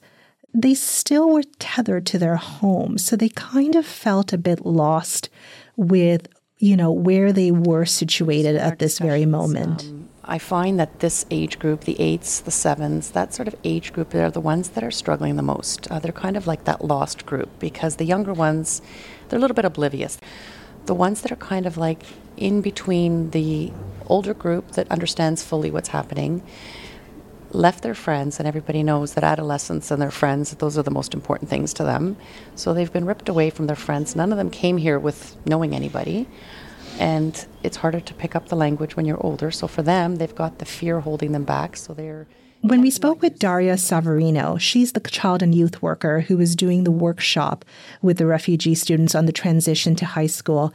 they 0.53 0.73
still 0.73 1.29
were 1.29 1.43
tethered 1.59 2.05
to 2.07 2.19
their 2.19 2.35
home. 2.35 2.97
So 2.97 3.15
they 3.15 3.29
kind 3.29 3.75
of 3.75 3.85
felt 3.85 4.33
a 4.33 4.37
bit 4.37 4.65
lost 4.65 5.29
with 5.75 6.27
you 6.63 6.77
know, 6.77 6.93
where 6.93 7.33
they 7.33 7.51
were 7.51 7.85
situated 7.85 8.55
at 8.55 8.79
this 8.79 8.97
very 8.97 9.25
moment. 9.25 9.83
Um, 9.83 10.07
I 10.23 10.37
find 10.37 10.79
that 10.79 11.01
this 11.01 11.25
age 11.29 11.59
group, 11.59 11.81
the 11.81 11.99
eights, 11.99 12.39
the 12.39 12.51
sevens, 12.51 13.11
that 13.11 13.33
sort 13.33 13.49
of 13.49 13.55
age 13.65 13.91
group, 13.91 14.11
they're 14.11 14.31
the 14.31 14.39
ones 14.39 14.69
that 14.69 14.81
are 14.81 14.89
struggling 14.89 15.35
the 15.35 15.41
most. 15.41 15.91
Uh, 15.91 15.99
they're 15.99 16.13
kind 16.13 16.37
of 16.37 16.47
like 16.47 16.63
that 16.63 16.85
lost 16.85 17.25
group 17.25 17.49
because 17.59 17.97
the 17.97 18.05
younger 18.05 18.31
ones, 18.31 18.81
they're 19.27 19.39
a 19.39 19.41
little 19.41 19.55
bit 19.55 19.65
oblivious. 19.65 20.17
The 20.85 20.93
ones 20.93 21.21
that 21.21 21.31
are 21.31 21.37
kind 21.37 21.65
of 21.65 21.77
like 21.77 22.03
in 22.37 22.61
between 22.61 23.31
the 23.31 23.71
older 24.07 24.33
group 24.33 24.71
that 24.71 24.89
understands 24.91 25.43
fully 25.43 25.71
what's 25.71 25.89
happening 25.89 26.43
left 27.53 27.83
their 27.83 27.93
friends, 27.95 28.39
and 28.39 28.47
everybody 28.47 28.83
knows 28.83 29.13
that 29.13 29.23
adolescents 29.23 29.91
and 29.91 30.01
their 30.01 30.11
friends, 30.11 30.51
those 30.55 30.77
are 30.77 30.83
the 30.83 30.91
most 30.91 31.13
important 31.13 31.49
things 31.49 31.73
to 31.75 31.83
them. 31.83 32.17
So 32.55 32.73
they've 32.73 32.91
been 32.91 33.05
ripped 33.05 33.29
away 33.29 33.49
from 33.49 33.67
their 33.67 33.75
friends. 33.75 34.15
None 34.15 34.31
of 34.31 34.37
them 34.37 34.49
came 34.49 34.77
here 34.77 34.99
with 34.99 35.37
knowing 35.45 35.75
anybody. 35.75 36.27
And 36.99 37.45
it's 37.63 37.77
harder 37.77 37.99
to 37.99 38.13
pick 38.13 38.35
up 38.35 38.49
the 38.49 38.55
language 38.55 38.95
when 38.95 39.05
you're 39.05 39.23
older. 39.23 39.51
So 39.51 39.67
for 39.67 39.81
them, 39.81 40.17
they've 40.17 40.33
got 40.33 40.59
the 40.59 40.65
fear 40.65 40.99
holding 40.99 41.31
them 41.31 41.43
back. 41.43 41.77
So 41.77 41.93
they're. 41.93 42.27
When 42.63 42.79
we 42.79 42.91
spoke 42.91 43.21
with 43.21 43.39
Daria 43.39 43.73
Savarino, 43.73 44.57
she's 44.57 44.93
the 44.93 45.01
child 45.01 45.43
and 45.43 45.53
youth 45.53 45.81
worker 45.81 46.21
who 46.21 46.37
was 46.37 46.55
doing 46.55 46.85
the 46.85 46.91
workshop 46.91 47.65
with 48.01 48.19
the 48.19 48.25
refugee 48.25 48.73
students 48.73 49.13
on 49.13 49.25
the 49.25 49.33
transition 49.33 49.97
to 49.97 50.05
high 50.05 50.27
school. 50.27 50.73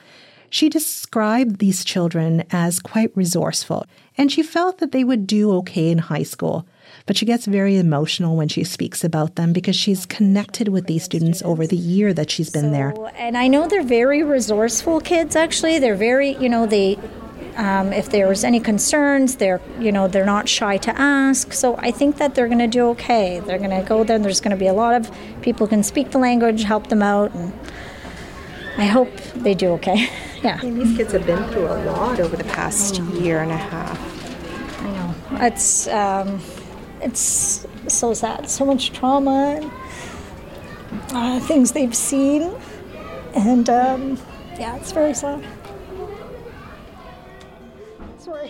She 0.51 0.69
described 0.69 1.61
these 1.61 1.87
children 1.87 2.45
as 2.51 2.79
quite 2.79 3.17
resourceful, 3.17 3.87
and 4.19 4.31
she 4.31 4.43
felt 4.43 4.81
that 4.81 4.93
they 4.93 5.03
would 5.03 5.27
do 5.27 5.51
okay 5.61 5.91
in 5.91 5.97
high 5.97 6.25
school. 6.25 6.67
But 7.07 7.17
she 7.17 7.25
gets 7.25 7.47
very 7.47 7.79
emotional 7.79 8.37
when 8.37 8.49
she 8.49 8.65
speaks 8.65 9.03
about 9.03 9.37
them 9.37 9.55
because 9.55 9.77
she's 9.77 10.05
connected 10.05 10.69
with 10.69 10.89
these 10.89 11.05
students 11.05 11.41
over 11.43 11.67
the 11.67 11.77
year 11.77 12.13
that 12.13 12.31
she's 12.31 12.51
been 12.51 12.71
there. 12.71 12.95
And 13.15 13.35
I 13.35 13.49
know 13.49 13.67
they're 13.67 13.83
very 13.83 14.23
resourceful 14.23 15.01
kids, 15.01 15.37
actually. 15.37 15.79
They're 15.79 15.95
very, 15.95 16.37
you 16.37 16.51
know, 16.51 16.67
they. 16.67 16.99
Um, 17.59 17.93
if 17.93 18.09
there's 18.09 18.45
any 18.45 18.61
concerns, 18.61 19.37
they're 19.37 19.61
you 19.81 19.91
know 19.91 20.07
they're 20.07 20.25
not 20.25 20.49
shy 20.49 20.77
to 20.79 20.97
ask. 20.97 21.53
So 21.53 21.75
I 21.79 21.91
think 21.91 22.17
that 22.19 22.37
they're 22.37 22.47
going 22.47 22.61
to 22.61 22.69
do 22.69 22.89
okay. 22.91 23.41
They're 23.41 23.59
going 23.59 23.71
to 23.71 23.87
go 23.87 24.05
there. 24.05 24.17
There's 24.19 24.41
going 24.41 24.53
to 24.53 24.57
be 24.57 24.69
a 24.69 24.73
lot 24.73 24.95
of 24.95 25.11
people 25.43 25.67
who 25.67 25.71
can 25.71 25.83
speak 25.83 26.13
the 26.13 26.19
language, 26.19 26.63
help 26.63 26.87
them 26.87 27.03
out, 27.03 27.35
and 27.35 27.53
I 28.79 28.87
hope 28.87 29.13
they 29.35 29.55
do 29.55 29.71
okay. 29.73 30.09
Yeah. 30.41 30.61
And 30.63 30.81
these 30.81 30.97
kids 30.97 31.13
have 31.15 31.27
been 31.27 31.43
through 31.49 31.67
a 31.67 31.83
lot 31.87 32.21
over 32.21 32.37
the 32.37 32.45
past 32.45 33.01
year 33.01 33.41
and 33.41 33.51
a 33.51 33.57
half. 33.57 33.99
I 34.81 34.93
know. 34.93 35.15
It's 35.45 35.89
um, 35.89 36.41
it's 37.01 37.67
so 37.89 38.15
sad. 38.15 38.49
So 38.49 38.65
much 38.65 38.93
trauma 38.93 39.59
and 39.61 39.73
uh, 41.11 41.41
things 41.41 41.73
they've 41.73 41.93
seen, 41.93 42.55
and 43.35 43.69
um, 43.69 44.17
yeah, 44.61 44.77
it's 44.77 44.93
very 44.93 45.13
sad. 45.13 45.45
Sorry. 48.29 48.49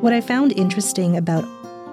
What 0.00 0.12
I 0.12 0.20
found 0.20 0.50
interesting 0.52 1.16
about 1.16 1.44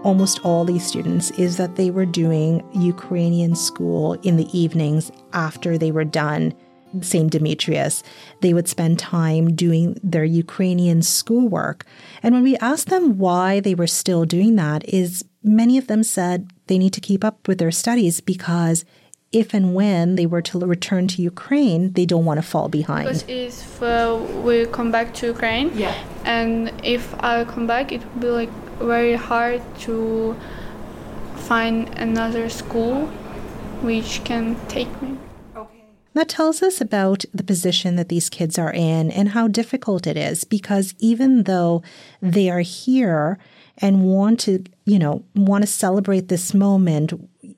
almost 0.03 0.43
all 0.43 0.65
these 0.65 0.85
students 0.85 1.29
is 1.31 1.57
that 1.57 1.75
they 1.75 1.91
were 1.91 2.07
doing 2.07 2.63
Ukrainian 2.73 3.55
school 3.55 4.13
in 4.23 4.35
the 4.35 4.49
evenings 4.57 5.11
after 5.33 5.77
they 5.77 5.91
were 5.91 6.03
done 6.03 6.55
St. 7.01 7.31
Demetrius. 7.31 8.01
They 8.41 8.53
would 8.55 8.67
spend 8.67 8.97
time 8.97 9.55
doing 9.55 9.95
their 10.01 10.25
Ukrainian 10.25 11.03
schoolwork. 11.03 11.85
And 12.23 12.33
when 12.33 12.43
we 12.43 12.57
asked 12.57 12.87
them 12.87 13.19
why 13.19 13.59
they 13.59 13.75
were 13.75 13.87
still 13.87 14.25
doing 14.25 14.55
that, 14.55 14.83
is 14.89 15.23
many 15.43 15.77
of 15.77 15.85
them 15.85 16.03
said 16.03 16.49
they 16.65 16.79
need 16.79 16.93
to 16.93 16.99
keep 16.99 17.23
up 17.23 17.47
with 17.47 17.59
their 17.59 17.71
studies 17.71 18.21
because 18.21 18.85
if 19.31 19.53
and 19.53 19.73
when 19.73 20.15
they 20.15 20.25
were 20.25 20.41
to 20.41 20.59
return 20.59 21.07
to 21.07 21.21
Ukraine, 21.21 21.93
they 21.93 22.05
don't 22.05 22.25
want 22.25 22.37
to 22.37 22.41
fall 22.41 22.67
behind. 22.67 23.05
Because 23.07 23.23
if 23.27 23.81
uh, 23.81 24.19
we 24.43 24.65
come 24.65 24.91
back 24.91 25.13
to 25.15 25.27
Ukraine, 25.27 25.71
yeah. 25.73 25.95
and 26.25 26.71
if 26.83 27.13
I 27.23 27.45
come 27.45 27.65
back, 27.65 27.91
it 27.91 28.01
would 28.03 28.19
be 28.19 28.27
like 28.27 28.51
very 28.79 29.15
hard 29.15 29.61
to 29.81 30.35
find 31.35 31.87
another 31.97 32.49
school 32.49 33.07
which 33.81 34.23
can 34.23 34.55
take 34.67 35.01
me. 35.01 35.17
That 36.13 36.27
tells 36.27 36.61
us 36.61 36.81
about 36.81 37.23
the 37.33 37.43
position 37.43 37.95
that 37.95 38.09
these 38.09 38.29
kids 38.29 38.59
are 38.59 38.73
in 38.73 39.09
and 39.11 39.29
how 39.29 39.47
difficult 39.47 40.05
it 40.05 40.17
is 40.17 40.43
because 40.43 40.93
even 40.99 41.43
though 41.43 41.83
they 42.21 42.49
are 42.49 42.59
here 42.59 43.39
and 43.77 44.03
want 44.03 44.41
to, 44.41 44.65
you 44.83 44.99
know, 44.99 45.23
want 45.35 45.63
to 45.63 45.67
celebrate 45.67 46.27
this 46.27 46.53
moment, 46.53 47.13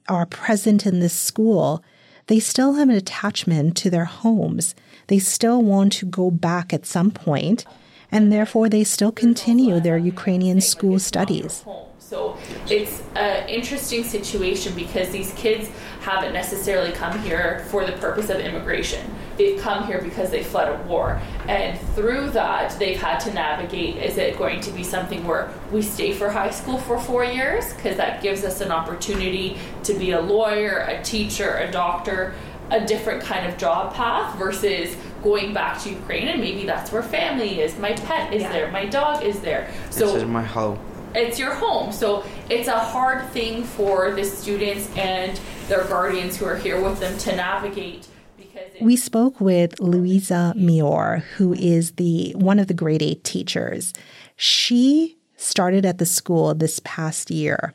are 0.07 0.25
present 0.25 0.85
in 0.85 0.99
this 0.99 1.13
school, 1.13 1.83
they 2.27 2.39
still 2.39 2.73
have 2.73 2.89
an 2.89 2.95
attachment 2.95 3.75
to 3.77 3.89
their 3.89 4.05
homes. 4.05 4.75
They 5.07 5.19
still 5.19 5.61
want 5.61 5.93
to 5.93 6.05
go 6.05 6.31
back 6.31 6.73
at 6.73 6.85
some 6.85 7.11
point, 7.11 7.65
and 8.11 8.31
therefore 8.31 8.69
they 8.69 8.83
still 8.83 9.11
continue 9.11 9.79
their 9.79 9.97
Ukrainian 9.97 10.61
school 10.61 10.99
studies. 10.99 11.65
So 12.13 12.37
it's 12.69 13.01
an 13.15 13.49
interesting 13.49 14.03
situation 14.03 14.75
because 14.75 15.09
these 15.09 15.33
kids 15.33 15.67
haven't 16.01 16.31
necessarily 16.31 16.91
come 16.91 17.17
here 17.23 17.65
for 17.71 17.85
the 17.87 17.93
purpose 17.93 18.29
of 18.29 18.39
immigration. 18.39 19.03
They've 19.35 19.59
come 19.59 19.87
here 19.87 19.99
because 19.99 20.29
they 20.29 20.43
fled 20.43 20.67
a 20.69 20.83
war. 20.83 21.19
And 21.47 21.79
through 21.95 22.29
that, 22.29 22.77
they've 22.77 23.01
had 23.01 23.17
to 23.21 23.33
navigate 23.33 23.97
is 23.97 24.17
it 24.17 24.37
going 24.37 24.61
to 24.61 24.69
be 24.69 24.83
something 24.83 25.25
where 25.25 25.51
we 25.71 25.81
stay 25.81 26.13
for 26.13 26.29
high 26.29 26.51
school 26.51 26.77
for 26.77 26.99
four 26.99 27.25
years? 27.25 27.73
Because 27.73 27.97
that 27.97 28.21
gives 28.21 28.43
us 28.43 28.61
an 28.61 28.71
opportunity 28.71 29.57
to 29.81 29.95
be 29.95 30.11
a 30.11 30.21
lawyer, 30.21 30.85
a 30.87 31.01
teacher, 31.01 31.55
a 31.55 31.71
doctor, 31.71 32.35
a 32.69 32.85
different 32.85 33.23
kind 33.23 33.47
of 33.51 33.57
job 33.57 33.95
path 33.95 34.37
versus 34.37 34.95
going 35.23 35.51
back 35.51 35.81
to 35.81 35.89
Ukraine 35.89 36.27
and 36.27 36.39
maybe 36.39 36.63
that's 36.63 36.91
where 36.91 37.01
family 37.01 37.61
is. 37.61 37.75
My 37.79 37.93
pet 37.93 38.31
is 38.31 38.43
Yeah. 38.43 38.51
there, 38.51 38.71
my 38.71 38.85
dog 38.85 39.23
is 39.23 39.39
there. 39.39 39.71
So 39.89 40.05
this 40.13 40.21
is 40.21 40.25
my 40.25 40.43
home. 40.43 40.77
It's 41.15 41.39
your 41.39 41.53
home. 41.53 41.91
So 41.91 42.23
it's 42.49 42.67
a 42.67 42.79
hard 42.79 43.29
thing 43.29 43.63
for 43.63 44.11
the 44.11 44.23
students 44.23 44.89
and 44.97 45.39
their 45.67 45.83
guardians 45.85 46.37
who 46.37 46.45
are 46.45 46.57
here 46.57 46.81
with 46.81 46.99
them 46.99 47.17
to 47.19 47.35
navigate. 47.35 48.07
Because 48.37 48.71
we 48.81 48.95
spoke 48.95 49.39
with 49.39 49.79
Louisa 49.79 50.53
Mior, 50.57 51.21
who 51.21 51.53
is 51.53 51.93
the 51.93 52.33
one 52.35 52.59
of 52.59 52.67
the 52.67 52.73
grade 52.73 53.01
8 53.01 53.23
teachers. 53.23 53.93
She 54.35 55.17
started 55.37 55.85
at 55.85 55.97
the 55.97 56.05
school 56.05 56.53
this 56.53 56.79
past 56.83 57.29
year, 57.31 57.73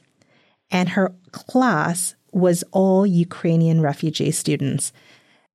and 0.71 0.91
her 0.91 1.15
class 1.33 2.15
was 2.33 2.65
all 2.73 3.07
Ukrainian 3.07 3.81
refugee 3.81 4.31
students. 4.31 4.93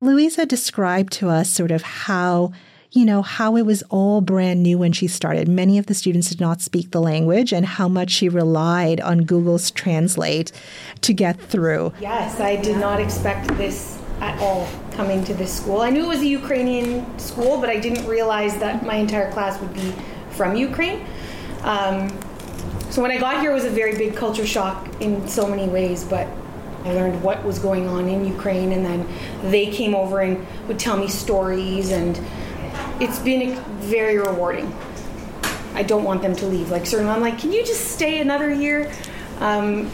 Louisa 0.01 0.45
described 0.45 1.13
to 1.13 1.29
us 1.29 1.49
sort 1.49 1.71
of 1.71 1.81
how 1.81 2.51
you 2.93 3.05
know, 3.05 3.23
how 3.23 3.55
it 3.55 3.65
was 3.65 3.83
all 3.89 4.21
brand 4.21 4.61
new 4.61 4.77
when 4.77 4.91
she 4.91 5.07
started. 5.07 5.47
Many 5.47 5.79
of 5.79 5.87
the 5.87 5.95
students 5.95 6.29
did 6.29 6.39
not 6.39 6.61
speak 6.61 6.91
the 6.91 7.01
language 7.01 7.51
and 7.51 7.65
how 7.65 7.87
much 7.87 8.11
she 8.11 8.29
relied 8.29 9.01
on 9.01 9.23
Google's 9.23 9.71
Translate 9.71 10.51
to 11.01 11.11
get 11.11 11.39
through. 11.39 11.91
Yes, 11.99 12.39
I 12.39 12.55
did 12.55 12.77
not 12.77 13.01
expect 13.01 13.47
this 13.57 13.99
at 14.21 14.39
all 14.39 14.69
coming 14.91 15.23
to 15.23 15.33
this 15.33 15.51
school. 15.51 15.81
I 15.81 15.89
knew 15.89 16.05
it 16.05 16.07
was 16.07 16.21
a 16.21 16.27
Ukrainian 16.27 17.17
school, 17.17 17.59
but 17.59 17.67
I 17.67 17.79
didn't 17.79 18.05
realize 18.07 18.57
that 18.59 18.85
my 18.85 18.95
entire 18.95 19.31
class 19.31 19.59
would 19.59 19.73
be 19.73 19.91
from 20.29 20.55
Ukraine. 20.55 21.03
Um, 21.63 22.15
so 22.91 23.01
when 23.01 23.09
I 23.09 23.17
got 23.17 23.41
here, 23.41 23.49
it 23.49 23.55
was 23.55 23.65
a 23.65 23.71
very 23.71 23.97
big 23.97 24.15
culture 24.15 24.45
shock 24.45 24.87
in 25.01 25.27
so 25.27 25.47
many 25.47 25.67
ways, 25.67 26.03
but 26.03 26.27
I 26.85 26.91
learned 26.91 27.23
what 27.23 27.43
was 27.43 27.57
going 27.57 27.87
on 27.87 28.07
in 28.07 28.23
Ukraine, 28.23 28.71
and 28.71 28.85
then 28.85 29.07
they 29.49 29.71
came 29.71 29.95
over 29.95 30.19
and 30.19 30.45
would 30.67 30.77
tell 30.77 30.97
me 30.97 31.07
stories, 31.07 31.91
and 31.91 32.19
it's 32.99 33.19
been 33.19 33.55
very 33.79 34.17
rewarding. 34.17 34.73
I 35.75 35.83
don't 35.83 36.03
want 36.03 36.21
them 36.21 36.35
to 36.35 36.45
leave. 36.45 36.69
Like 36.69 36.85
certainly, 36.85 37.11
I'm 37.11 37.21
like, 37.21 37.39
can 37.39 37.51
you 37.51 37.65
just 37.65 37.91
stay 37.91 38.19
another 38.19 38.51
year? 38.51 38.91
Um, 39.39 39.91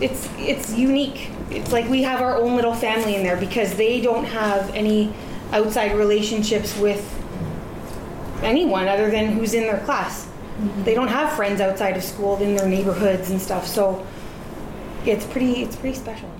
it's 0.00 0.28
it's 0.38 0.74
unique. 0.74 1.30
It's 1.50 1.72
like 1.72 1.88
we 1.88 2.02
have 2.02 2.20
our 2.20 2.36
own 2.36 2.56
little 2.56 2.74
family 2.74 3.14
in 3.14 3.22
there 3.22 3.36
because 3.36 3.74
they 3.74 4.00
don't 4.00 4.24
have 4.24 4.74
any 4.74 5.14
outside 5.52 5.96
relationships 5.96 6.76
with 6.78 7.08
anyone 8.42 8.88
other 8.88 9.10
than 9.10 9.32
who's 9.32 9.54
in 9.54 9.62
their 9.62 9.78
class. 9.80 10.28
They 10.84 10.94
don't 10.94 11.08
have 11.08 11.32
friends 11.34 11.60
outside 11.60 11.96
of 11.96 12.02
school 12.02 12.36
in 12.38 12.56
their 12.56 12.68
neighborhoods 12.68 13.30
and 13.30 13.40
stuff. 13.40 13.66
So 13.66 14.04
it's 15.06 15.24
pretty 15.26 15.62
it's 15.62 15.76
pretty 15.76 15.96
special 15.96 16.30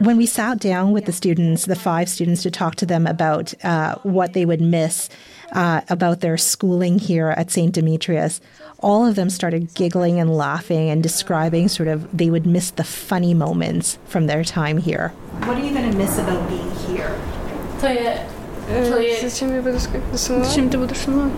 When 0.00 0.16
we 0.16 0.26
sat 0.26 0.60
down 0.60 0.92
with 0.92 1.06
the 1.06 1.12
students, 1.12 1.64
the 1.66 1.74
five 1.74 2.08
students, 2.08 2.42
to 2.44 2.50
talk 2.50 2.76
to 2.76 2.86
them 2.86 3.06
about 3.06 3.52
uh, 3.64 3.96
what 4.04 4.32
they 4.32 4.44
would 4.44 4.60
miss 4.60 5.08
uh, 5.52 5.80
about 5.88 6.20
their 6.20 6.36
schooling 6.36 6.98
here 7.00 7.30
at 7.30 7.50
St. 7.50 7.72
Demetrius, 7.72 8.40
all 8.78 9.04
of 9.06 9.16
them 9.16 9.28
started 9.28 9.74
giggling 9.74 10.20
and 10.20 10.30
laughing 10.36 10.88
and 10.90 11.02
describing 11.02 11.66
sort 11.68 11.88
of 11.88 12.16
they 12.16 12.30
would 12.30 12.46
miss 12.46 12.70
the 12.70 12.84
funny 12.84 13.34
moments 13.34 13.98
from 14.06 14.26
their 14.26 14.44
time 14.44 14.78
here. 14.78 15.08
What 15.44 15.56
are 15.58 15.64
you 15.64 15.74
going 15.74 15.90
to 15.90 15.96
miss 15.96 16.16
about 16.18 16.48
being 16.48 16.70
here? 16.86 17.10
Зачем 19.20 19.54
я 19.54 19.62
буду 19.62 19.78
сумовать? 20.14 20.46
Зачем 20.46 20.68
ты 20.68 20.76
будешь 20.76 20.98
сумовать? 20.98 21.32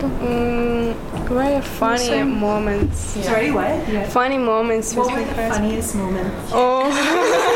Very 1.29 1.61
funny 1.61 1.97
Same. 1.97 2.37
moments. 2.39 2.97
Sorry, 3.23 3.51
what? 3.51 3.87
Yeah. 3.87 4.05
Funny 4.09 4.37
moments 4.37 4.93
What 4.93 5.05
with 5.05 5.15
were 5.15 5.21
my 5.21 5.27
the 5.27 5.33
friends. 5.35 5.57
funniest 5.57 5.95
moments? 5.95 6.51
Oh. 6.51 7.54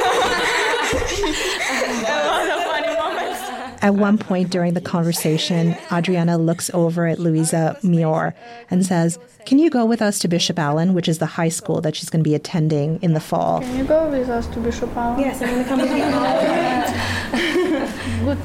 At 3.83 3.95
one 3.95 4.19
point 4.19 4.51
during 4.51 4.75
the 4.75 4.81
conversation, 4.81 5.75
Adriana 5.91 6.37
looks 6.37 6.71
over 6.75 7.07
at 7.07 7.19
Louisa 7.19 7.79
Mior 7.83 8.35
and 8.71 8.85
says, 8.85 9.19
Can 9.47 9.59
you 9.59 9.71
go 9.71 9.87
with 9.87 10.03
us 10.03 10.19
to 10.19 10.29
Bishop 10.29 10.59
Allen, 10.59 10.93
which 10.93 11.09
is 11.09 11.19
the 11.19 11.25
high 11.27 11.49
school 11.49 11.81
that 11.81 11.97
she's 11.97 12.11
going 12.11 12.23
to 12.23 12.29
be 12.29 12.35
attending 12.35 13.01
in 13.01 13.15
the 13.15 13.21
fall? 13.21 13.61
Can 13.61 13.79
you 13.79 13.85
go 13.85 14.11
with 14.11 14.29
us 14.29 14.47
to 14.49 14.61
Bishop 14.61 14.95
Allen? 14.95 15.21
Yes, 15.21 15.41
I'm 15.41 15.49
going 15.49 15.63
to 15.65 15.69
come 15.69 15.81
with 15.81 15.91
you. 15.97 16.05
Good. 18.25 18.39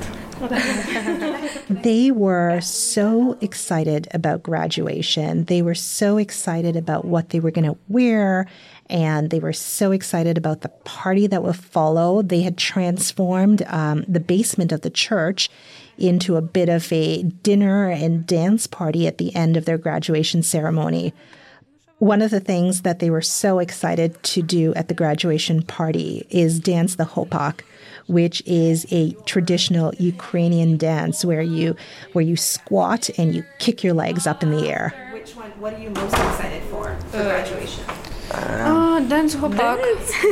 they 1.69 2.11
were 2.11 2.59
so 2.61 3.37
excited 3.41 4.07
about 4.13 4.43
graduation. 4.43 5.45
They 5.45 5.61
were 5.61 5.75
so 5.75 6.17
excited 6.17 6.75
about 6.75 7.05
what 7.05 7.29
they 7.29 7.39
were 7.39 7.51
going 7.51 7.65
to 7.65 7.77
wear, 7.87 8.47
and 8.89 9.29
they 9.29 9.39
were 9.39 9.53
so 9.53 9.91
excited 9.91 10.37
about 10.37 10.61
the 10.61 10.69
party 10.69 11.27
that 11.27 11.43
would 11.43 11.55
follow. 11.55 12.21
They 12.21 12.41
had 12.41 12.57
transformed 12.57 13.63
um, 13.67 14.05
the 14.07 14.19
basement 14.19 14.71
of 14.71 14.81
the 14.81 14.89
church 14.89 15.49
into 15.97 16.35
a 16.35 16.41
bit 16.41 16.69
of 16.69 16.91
a 16.91 17.23
dinner 17.23 17.89
and 17.89 18.27
dance 18.27 18.67
party 18.67 19.07
at 19.07 19.17
the 19.17 19.35
end 19.35 19.57
of 19.57 19.65
their 19.65 19.77
graduation 19.77 20.43
ceremony. 20.43 21.13
One 21.99 22.21
of 22.21 22.31
the 22.31 22.41
things 22.41 22.81
that 22.81 22.99
they 22.99 23.09
were 23.09 23.21
so 23.21 23.59
excited 23.59 24.21
to 24.21 24.41
do 24.41 24.73
at 24.73 24.89
the 24.89 24.93
graduation 24.93 25.63
party 25.63 26.27
is 26.29 26.59
dance 26.59 26.95
the 26.95 27.05
hopak 27.05 27.61
which 28.07 28.41
is 28.45 28.85
a 28.91 29.11
traditional 29.25 29.93
Ukrainian 29.95 30.77
dance 30.77 31.25
where 31.25 31.41
you 31.41 31.75
where 32.13 32.23
you 32.23 32.35
squat 32.35 33.09
and 33.17 33.33
you 33.33 33.43
kick 33.59 33.83
your 33.83 33.93
legs 33.93 34.27
up 34.27 34.43
in 34.43 34.51
the 34.51 34.69
air. 34.69 34.93
Which 35.13 35.35
one? 35.35 35.51
What 35.59 35.73
are 35.73 35.79
you 35.79 35.89
most 35.89 36.13
excited 36.13 36.63
for 36.63 36.95
for 37.09 37.17
uh, 37.17 37.23
graduation? 37.23 37.83
Oh, 38.67 39.05
dance 39.07 39.35
hopak. 39.35 39.79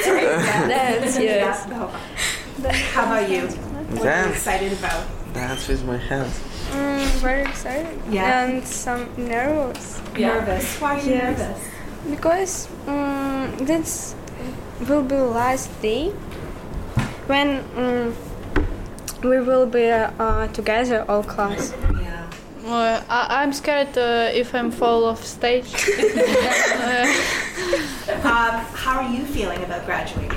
Dance, 0.04 1.20
yes. 1.20 1.66
How 2.94 3.04
about 3.06 3.30
you? 3.30 3.48
What 3.48 4.08
are 4.08 4.26
you 4.26 4.32
excited 4.32 4.74
about? 4.74 5.04
Dance 5.34 5.68
with 5.68 5.84
my 5.86 5.98
hands. 5.98 6.40
Mm, 6.72 7.06
very 7.22 7.42
excited. 7.44 8.00
Yeah. 8.10 8.46
And 8.46 8.66
some 8.66 9.10
nervous. 9.18 10.02
Yeah. 10.18 10.40
Nervous. 10.40 10.82
Why 10.82 11.00
are 11.00 11.02
you 11.02 11.12
yes. 11.12 11.40
nervous? 11.40 11.62
Because 12.10 12.68
um, 12.88 13.56
this 13.62 14.16
will 14.88 15.04
be 15.04 15.16
last 15.16 15.70
day 15.82 16.10
when 17.28 17.64
um, 17.78 18.16
we 19.24 19.40
will 19.40 19.66
be 19.66 19.90
uh, 19.90 20.48
together, 20.48 21.06
all 21.08 21.24
class. 21.24 21.74
Yeah. 22.64 22.70
Well, 22.70 23.06
I, 23.10 23.44
am 23.44 23.54
scared 23.54 23.98
uh, 23.98 24.30
if 24.34 24.56
I'm 24.56 24.72
fall 24.72 25.06
off 25.06 25.24
stage. 25.24 25.74
um, 28.24 28.66
how 28.74 29.00
are 29.02 29.10
you 29.10 29.26
feeling 29.26 29.64
about 29.64 29.86
graduating? 29.86 30.32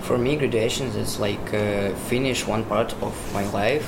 For 0.00 0.18
me, 0.18 0.36
graduation 0.36 0.88
is 0.88 1.18
like 1.18 1.54
uh, 1.54 1.94
finish 2.08 2.46
one 2.46 2.64
part 2.64 2.92
of 3.02 3.14
my 3.32 3.48
life 3.50 3.86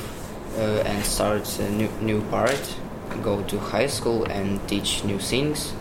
uh, 0.56 0.82
and 0.86 1.04
start 1.04 1.58
a 1.58 1.70
new, 1.70 1.88
new 2.00 2.22
part. 2.30 2.76
Go 3.22 3.42
to 3.42 3.58
high 3.58 3.86
school 3.86 4.24
and 4.24 4.66
teach 4.68 5.04
new 5.04 5.18
things, 5.18 5.72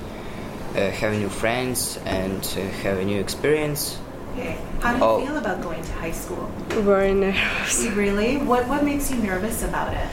uh, 0.75 0.89
have 0.91 1.13
new 1.13 1.29
friends, 1.29 1.97
and 2.05 2.41
uh, 2.57 2.61
have 2.83 2.97
a 2.97 3.05
new 3.05 3.19
experience. 3.19 3.97
Okay. 4.33 4.57
How 4.81 4.93
do 4.93 4.97
you 4.97 5.03
oh. 5.03 5.25
feel 5.25 5.37
about 5.37 5.61
going 5.61 5.81
to 5.81 5.91
high 5.93 6.11
school? 6.11 6.49
Very 6.69 7.13
nervous. 7.13 7.85
Really? 7.87 8.37
What 8.37 8.67
What 8.67 8.83
makes 8.83 9.11
you 9.11 9.17
nervous 9.17 9.63
about 9.63 9.93
it? 9.93 10.07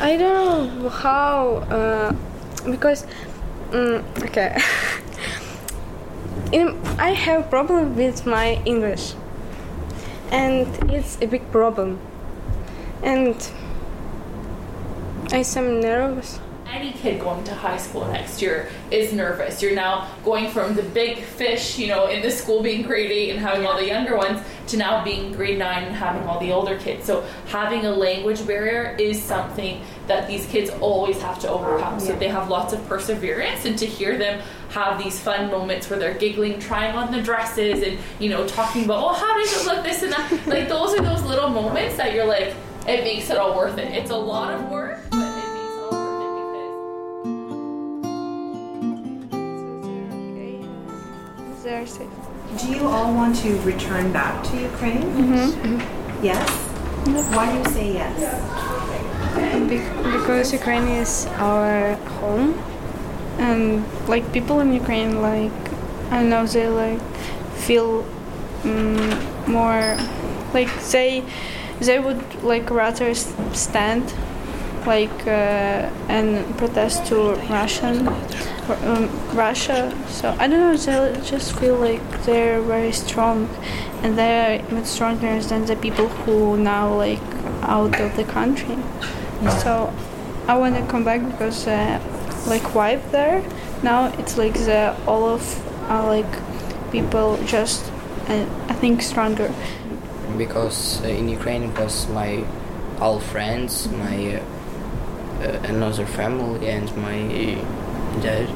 I 0.00 0.16
don't 0.16 0.82
know 0.82 0.88
how. 0.88 1.56
Uh, 1.70 2.14
because, 2.70 3.06
um, 3.72 4.04
okay. 4.22 4.58
In, 6.52 6.78
I 6.98 7.10
have 7.10 7.50
problem 7.50 7.96
with 7.96 8.26
my 8.26 8.62
English, 8.64 9.14
and 10.30 10.66
it's 10.90 11.18
a 11.20 11.26
big 11.26 11.50
problem, 11.50 11.98
and 13.02 13.36
I 15.32 15.44
am 15.56 15.80
nervous 15.80 16.38
any 16.66 16.92
kid 16.92 17.20
going 17.20 17.44
to 17.44 17.54
high 17.54 17.76
school 17.76 18.06
next 18.06 18.40
year 18.42 18.68
is 18.90 19.12
nervous. 19.12 19.62
You're 19.62 19.74
now 19.74 20.10
going 20.24 20.50
from 20.50 20.74
the 20.74 20.82
big 20.82 21.18
fish, 21.18 21.78
you 21.78 21.88
know, 21.88 22.08
in 22.08 22.22
the 22.22 22.30
school 22.30 22.62
being 22.62 22.82
grade 22.82 23.10
eight 23.10 23.30
and 23.30 23.38
having 23.38 23.66
all 23.66 23.76
the 23.76 23.86
younger 23.86 24.16
ones 24.16 24.40
to 24.68 24.76
now 24.76 25.04
being 25.04 25.32
grade 25.32 25.58
nine 25.58 25.84
and 25.84 25.94
having 25.94 26.22
all 26.24 26.40
the 26.40 26.52
older 26.52 26.78
kids. 26.78 27.04
So 27.04 27.26
having 27.46 27.84
a 27.86 27.90
language 27.90 28.46
barrier 28.46 28.96
is 28.98 29.22
something 29.22 29.80
that 30.06 30.26
these 30.26 30.46
kids 30.46 30.70
always 30.80 31.20
have 31.20 31.38
to 31.40 31.48
overcome. 31.48 32.00
So 32.00 32.16
they 32.16 32.28
have 32.28 32.48
lots 32.48 32.72
of 32.72 32.86
perseverance 32.88 33.64
and 33.64 33.78
to 33.78 33.86
hear 33.86 34.16
them 34.18 34.42
have 34.70 35.02
these 35.02 35.20
fun 35.20 35.50
moments 35.50 35.88
where 35.88 35.98
they're 35.98 36.14
giggling, 36.14 36.58
trying 36.58 36.96
on 36.96 37.12
the 37.12 37.22
dresses 37.22 37.82
and, 37.82 37.98
you 38.18 38.30
know, 38.30 38.46
talking 38.48 38.84
about, 38.84 39.04
oh, 39.04 39.12
how 39.12 39.38
does 39.38 39.60
it 39.60 39.66
look, 39.66 39.84
this 39.84 40.02
and 40.02 40.12
that. 40.12 40.46
like 40.46 40.68
those 40.68 40.94
are 40.94 41.02
those 41.02 41.22
little 41.22 41.48
moments 41.48 41.96
that 41.96 42.14
you're 42.14 42.26
like, 42.26 42.54
it 42.86 43.02
makes 43.02 43.30
it 43.30 43.38
all 43.38 43.56
worth 43.56 43.78
it. 43.78 43.92
It's 43.94 44.10
a 44.10 44.16
lot 44.16 44.52
of 44.52 44.68
work. 44.68 44.83
They're 51.84 51.94
safe. 51.94 52.60
Do 52.60 52.68
you 52.68 52.86
all 52.88 53.12
want 53.14 53.36
to 53.36 53.58
return 53.60 54.12
back 54.12 54.42
to 54.44 54.60
Ukraine? 54.60 55.02
Mm-hmm. 55.02 56.24
Yes? 56.24 56.48
Why 57.34 57.50
do 57.52 57.58
you 57.58 57.64
say 57.74 57.92
yes? 57.92 58.14
Be- 59.68 60.12
because 60.16 60.52
Ukraine 60.52 60.88
is 60.88 61.26
our 61.36 61.94
home, 62.20 62.54
and 63.38 63.84
like 64.08 64.32
people 64.32 64.60
in 64.60 64.72
Ukraine, 64.72 65.20
like 65.20 65.52
I 66.10 66.22
know 66.22 66.46
they 66.46 66.68
like 66.68 67.00
feel 67.66 68.04
um, 68.64 68.96
more 69.50 69.96
like 70.54 70.70
they 70.92 71.24
they 71.80 71.98
would 71.98 72.22
like 72.42 72.70
rather 72.70 73.14
stand 73.14 74.04
like 74.86 75.26
uh, 75.26 75.90
and 76.08 76.56
protest 76.58 77.06
to 77.06 77.34
Russian 77.50 78.08
um, 78.08 79.08
Russia. 79.34 79.96
So 80.08 80.34
I 80.38 80.48
don't 80.48 80.60
know. 80.60 80.76
They 80.76 81.20
just 81.22 81.58
feel 81.58 81.76
like 81.76 82.24
they're 82.24 82.60
very 82.60 82.92
strong, 82.92 83.48
and 84.02 84.16
they're 84.18 84.60
even 84.60 84.84
stronger 84.84 85.40
than 85.40 85.66
the 85.66 85.76
people 85.76 86.08
who 86.08 86.56
now 86.56 86.94
like 86.94 87.22
out 87.62 88.00
of 88.00 88.16
the 88.16 88.24
country. 88.24 88.76
So 89.62 89.92
I 90.48 90.56
want 90.56 90.76
to 90.76 90.86
come 90.86 91.04
back 91.04 91.20
because 91.30 91.66
uh, 91.66 92.00
like 92.46 92.62
vibe 92.62 93.10
there 93.10 93.42
now 93.84 94.06
it's 94.18 94.38
like 94.38 94.54
the 94.54 94.96
all 95.06 95.28
of 95.28 95.42
uh, 95.90 96.06
like 96.06 96.32
people 96.90 97.38
just 97.44 97.84
uh, 98.28 98.46
I 98.68 98.74
think 98.74 99.02
stronger. 99.02 99.52
Because 100.38 101.02
uh, 101.04 101.08
in 101.08 101.28
Ukraine 101.28 101.64
it 101.64 101.78
was 101.78 102.08
my 102.08 102.44
all 103.00 103.20
friends, 103.20 103.88
my 103.88 104.36
uh, 104.36 104.42
another 105.44 106.06
family, 106.06 106.68
and 106.68 106.94
my 106.96 107.18
dad. 108.20 108.48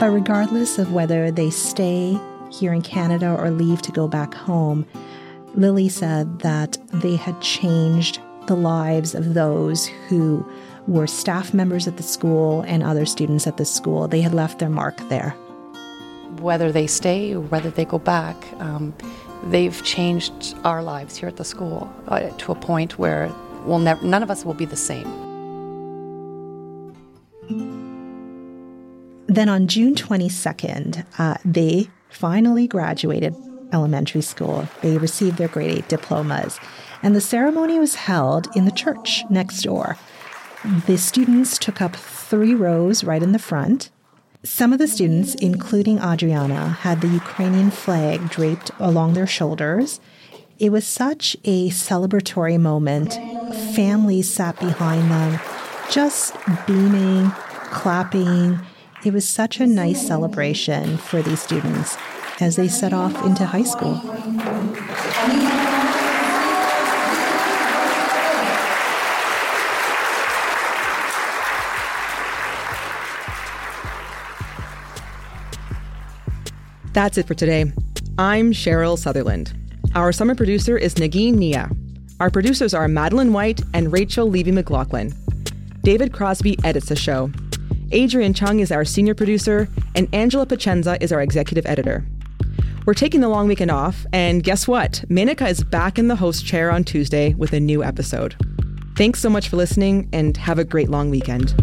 But 0.00 0.10
regardless 0.10 0.78
of 0.78 0.92
whether 0.92 1.30
they 1.30 1.50
stay 1.50 2.18
here 2.50 2.72
in 2.72 2.82
Canada 2.82 3.34
or 3.38 3.50
leave 3.50 3.82
to 3.82 3.92
go 3.92 4.08
back 4.08 4.34
home, 4.34 4.86
Lily 5.54 5.88
said 5.88 6.40
that 6.40 6.78
they 6.92 7.16
had 7.16 7.40
changed 7.40 8.20
the 8.46 8.56
lives 8.56 9.14
of 9.14 9.34
those 9.34 9.86
who 10.08 10.44
were 10.88 11.06
staff 11.06 11.54
members 11.54 11.86
at 11.86 11.96
the 11.96 12.02
school 12.02 12.62
and 12.62 12.82
other 12.82 13.06
students 13.06 13.46
at 13.46 13.56
the 13.56 13.64
school. 13.64 14.08
They 14.08 14.20
had 14.20 14.34
left 14.34 14.58
their 14.58 14.68
mark 14.68 14.96
there. 15.08 15.30
Whether 16.40 16.72
they 16.72 16.86
stay 16.86 17.34
or 17.34 17.40
whether 17.40 17.70
they 17.70 17.84
go 17.84 17.98
back, 17.98 18.36
um, 18.58 18.94
they've 19.44 19.82
changed 19.84 20.54
our 20.64 20.82
lives 20.82 21.16
here 21.16 21.28
at 21.28 21.36
the 21.36 21.44
school 21.44 21.92
uh, 22.08 22.30
to 22.38 22.52
a 22.52 22.54
point 22.54 22.98
where 22.98 23.32
we'll 23.64 23.78
never, 23.78 24.04
none 24.04 24.22
of 24.22 24.30
us 24.30 24.44
will 24.44 24.54
be 24.54 24.64
the 24.64 24.76
same. 24.76 25.08
Then 29.26 29.48
on 29.48 29.66
June 29.66 29.94
22nd, 29.94 31.06
uh, 31.18 31.36
they 31.44 31.88
finally 32.10 32.66
graduated 32.66 33.34
elementary 33.72 34.20
school. 34.20 34.68
They 34.82 34.98
received 34.98 35.38
their 35.38 35.48
grade 35.48 35.78
8 35.78 35.88
diplomas. 35.88 36.60
And 37.02 37.16
the 37.16 37.20
ceremony 37.20 37.78
was 37.78 37.94
held 37.94 38.54
in 38.54 38.66
the 38.66 38.70
church 38.70 39.24
next 39.30 39.62
door. 39.62 39.96
The 40.86 40.98
students 40.98 41.58
took 41.58 41.80
up 41.80 41.96
three 41.96 42.54
rows 42.54 43.02
right 43.02 43.22
in 43.22 43.32
the 43.32 43.38
front. 43.38 43.90
Some 44.44 44.72
of 44.72 44.78
the 44.78 44.88
students, 44.88 45.34
including 45.36 45.98
Adriana, 45.98 46.70
had 46.80 47.00
the 47.00 47.08
Ukrainian 47.08 47.70
flag 47.70 48.28
draped 48.28 48.72
along 48.80 49.14
their 49.14 49.26
shoulders. 49.26 50.00
It 50.58 50.72
was 50.72 50.86
such 50.86 51.36
a 51.44 51.70
celebratory 51.70 52.58
moment. 52.58 53.14
Families 53.74 54.28
sat 54.28 54.58
behind 54.58 55.10
them, 55.10 55.38
just 55.90 56.34
beaming, 56.66 57.30
clapping, 57.70 58.58
it 59.04 59.12
was 59.12 59.28
such 59.28 59.58
a 59.58 59.66
nice 59.66 60.06
celebration 60.06 60.96
for 60.96 61.22
these 61.22 61.42
students 61.42 61.96
as 62.40 62.54
they 62.54 62.68
set 62.68 62.92
off 62.92 63.24
into 63.24 63.44
high 63.44 63.64
school. 63.64 64.00
That's 76.92 77.16
it 77.16 77.26
for 77.26 77.32
today. 77.32 77.72
I'm 78.18 78.52
Cheryl 78.52 78.98
Sutherland. 78.98 79.54
Our 79.94 80.12
summer 80.12 80.34
producer 80.34 80.76
is 80.76 80.94
Nagin 80.96 81.36
Nia. 81.36 81.70
Our 82.20 82.30
producers 82.30 82.74
are 82.74 82.86
Madeline 82.86 83.32
White 83.32 83.62
and 83.72 83.90
Rachel 83.90 84.28
Levy 84.28 84.52
McLaughlin. 84.52 85.14
David 85.82 86.12
Crosby 86.12 86.58
edits 86.64 86.90
the 86.90 86.96
show. 86.96 87.30
Adrian 87.92 88.34
Chung 88.34 88.60
is 88.60 88.70
our 88.70 88.84
senior 88.84 89.14
producer, 89.14 89.70
and 89.94 90.06
Angela 90.14 90.44
Pacienza 90.44 90.98
is 91.00 91.12
our 91.12 91.22
executive 91.22 91.64
editor. 91.64 92.04
We're 92.84 92.92
taking 92.92 93.22
the 93.22 93.28
long 93.28 93.48
weekend 93.48 93.70
off, 93.70 94.04
and 94.12 94.42
guess 94.42 94.68
what? 94.68 95.02
Menaka 95.08 95.48
is 95.48 95.64
back 95.64 95.98
in 95.98 96.08
the 96.08 96.16
host 96.16 96.44
chair 96.44 96.70
on 96.70 96.84
Tuesday 96.84 97.32
with 97.32 97.54
a 97.54 97.60
new 97.60 97.82
episode. 97.82 98.36
Thanks 98.96 99.18
so 99.18 99.30
much 99.30 99.48
for 99.48 99.56
listening, 99.56 100.10
and 100.12 100.36
have 100.36 100.58
a 100.58 100.64
great 100.64 100.90
long 100.90 101.08
weekend. 101.08 101.54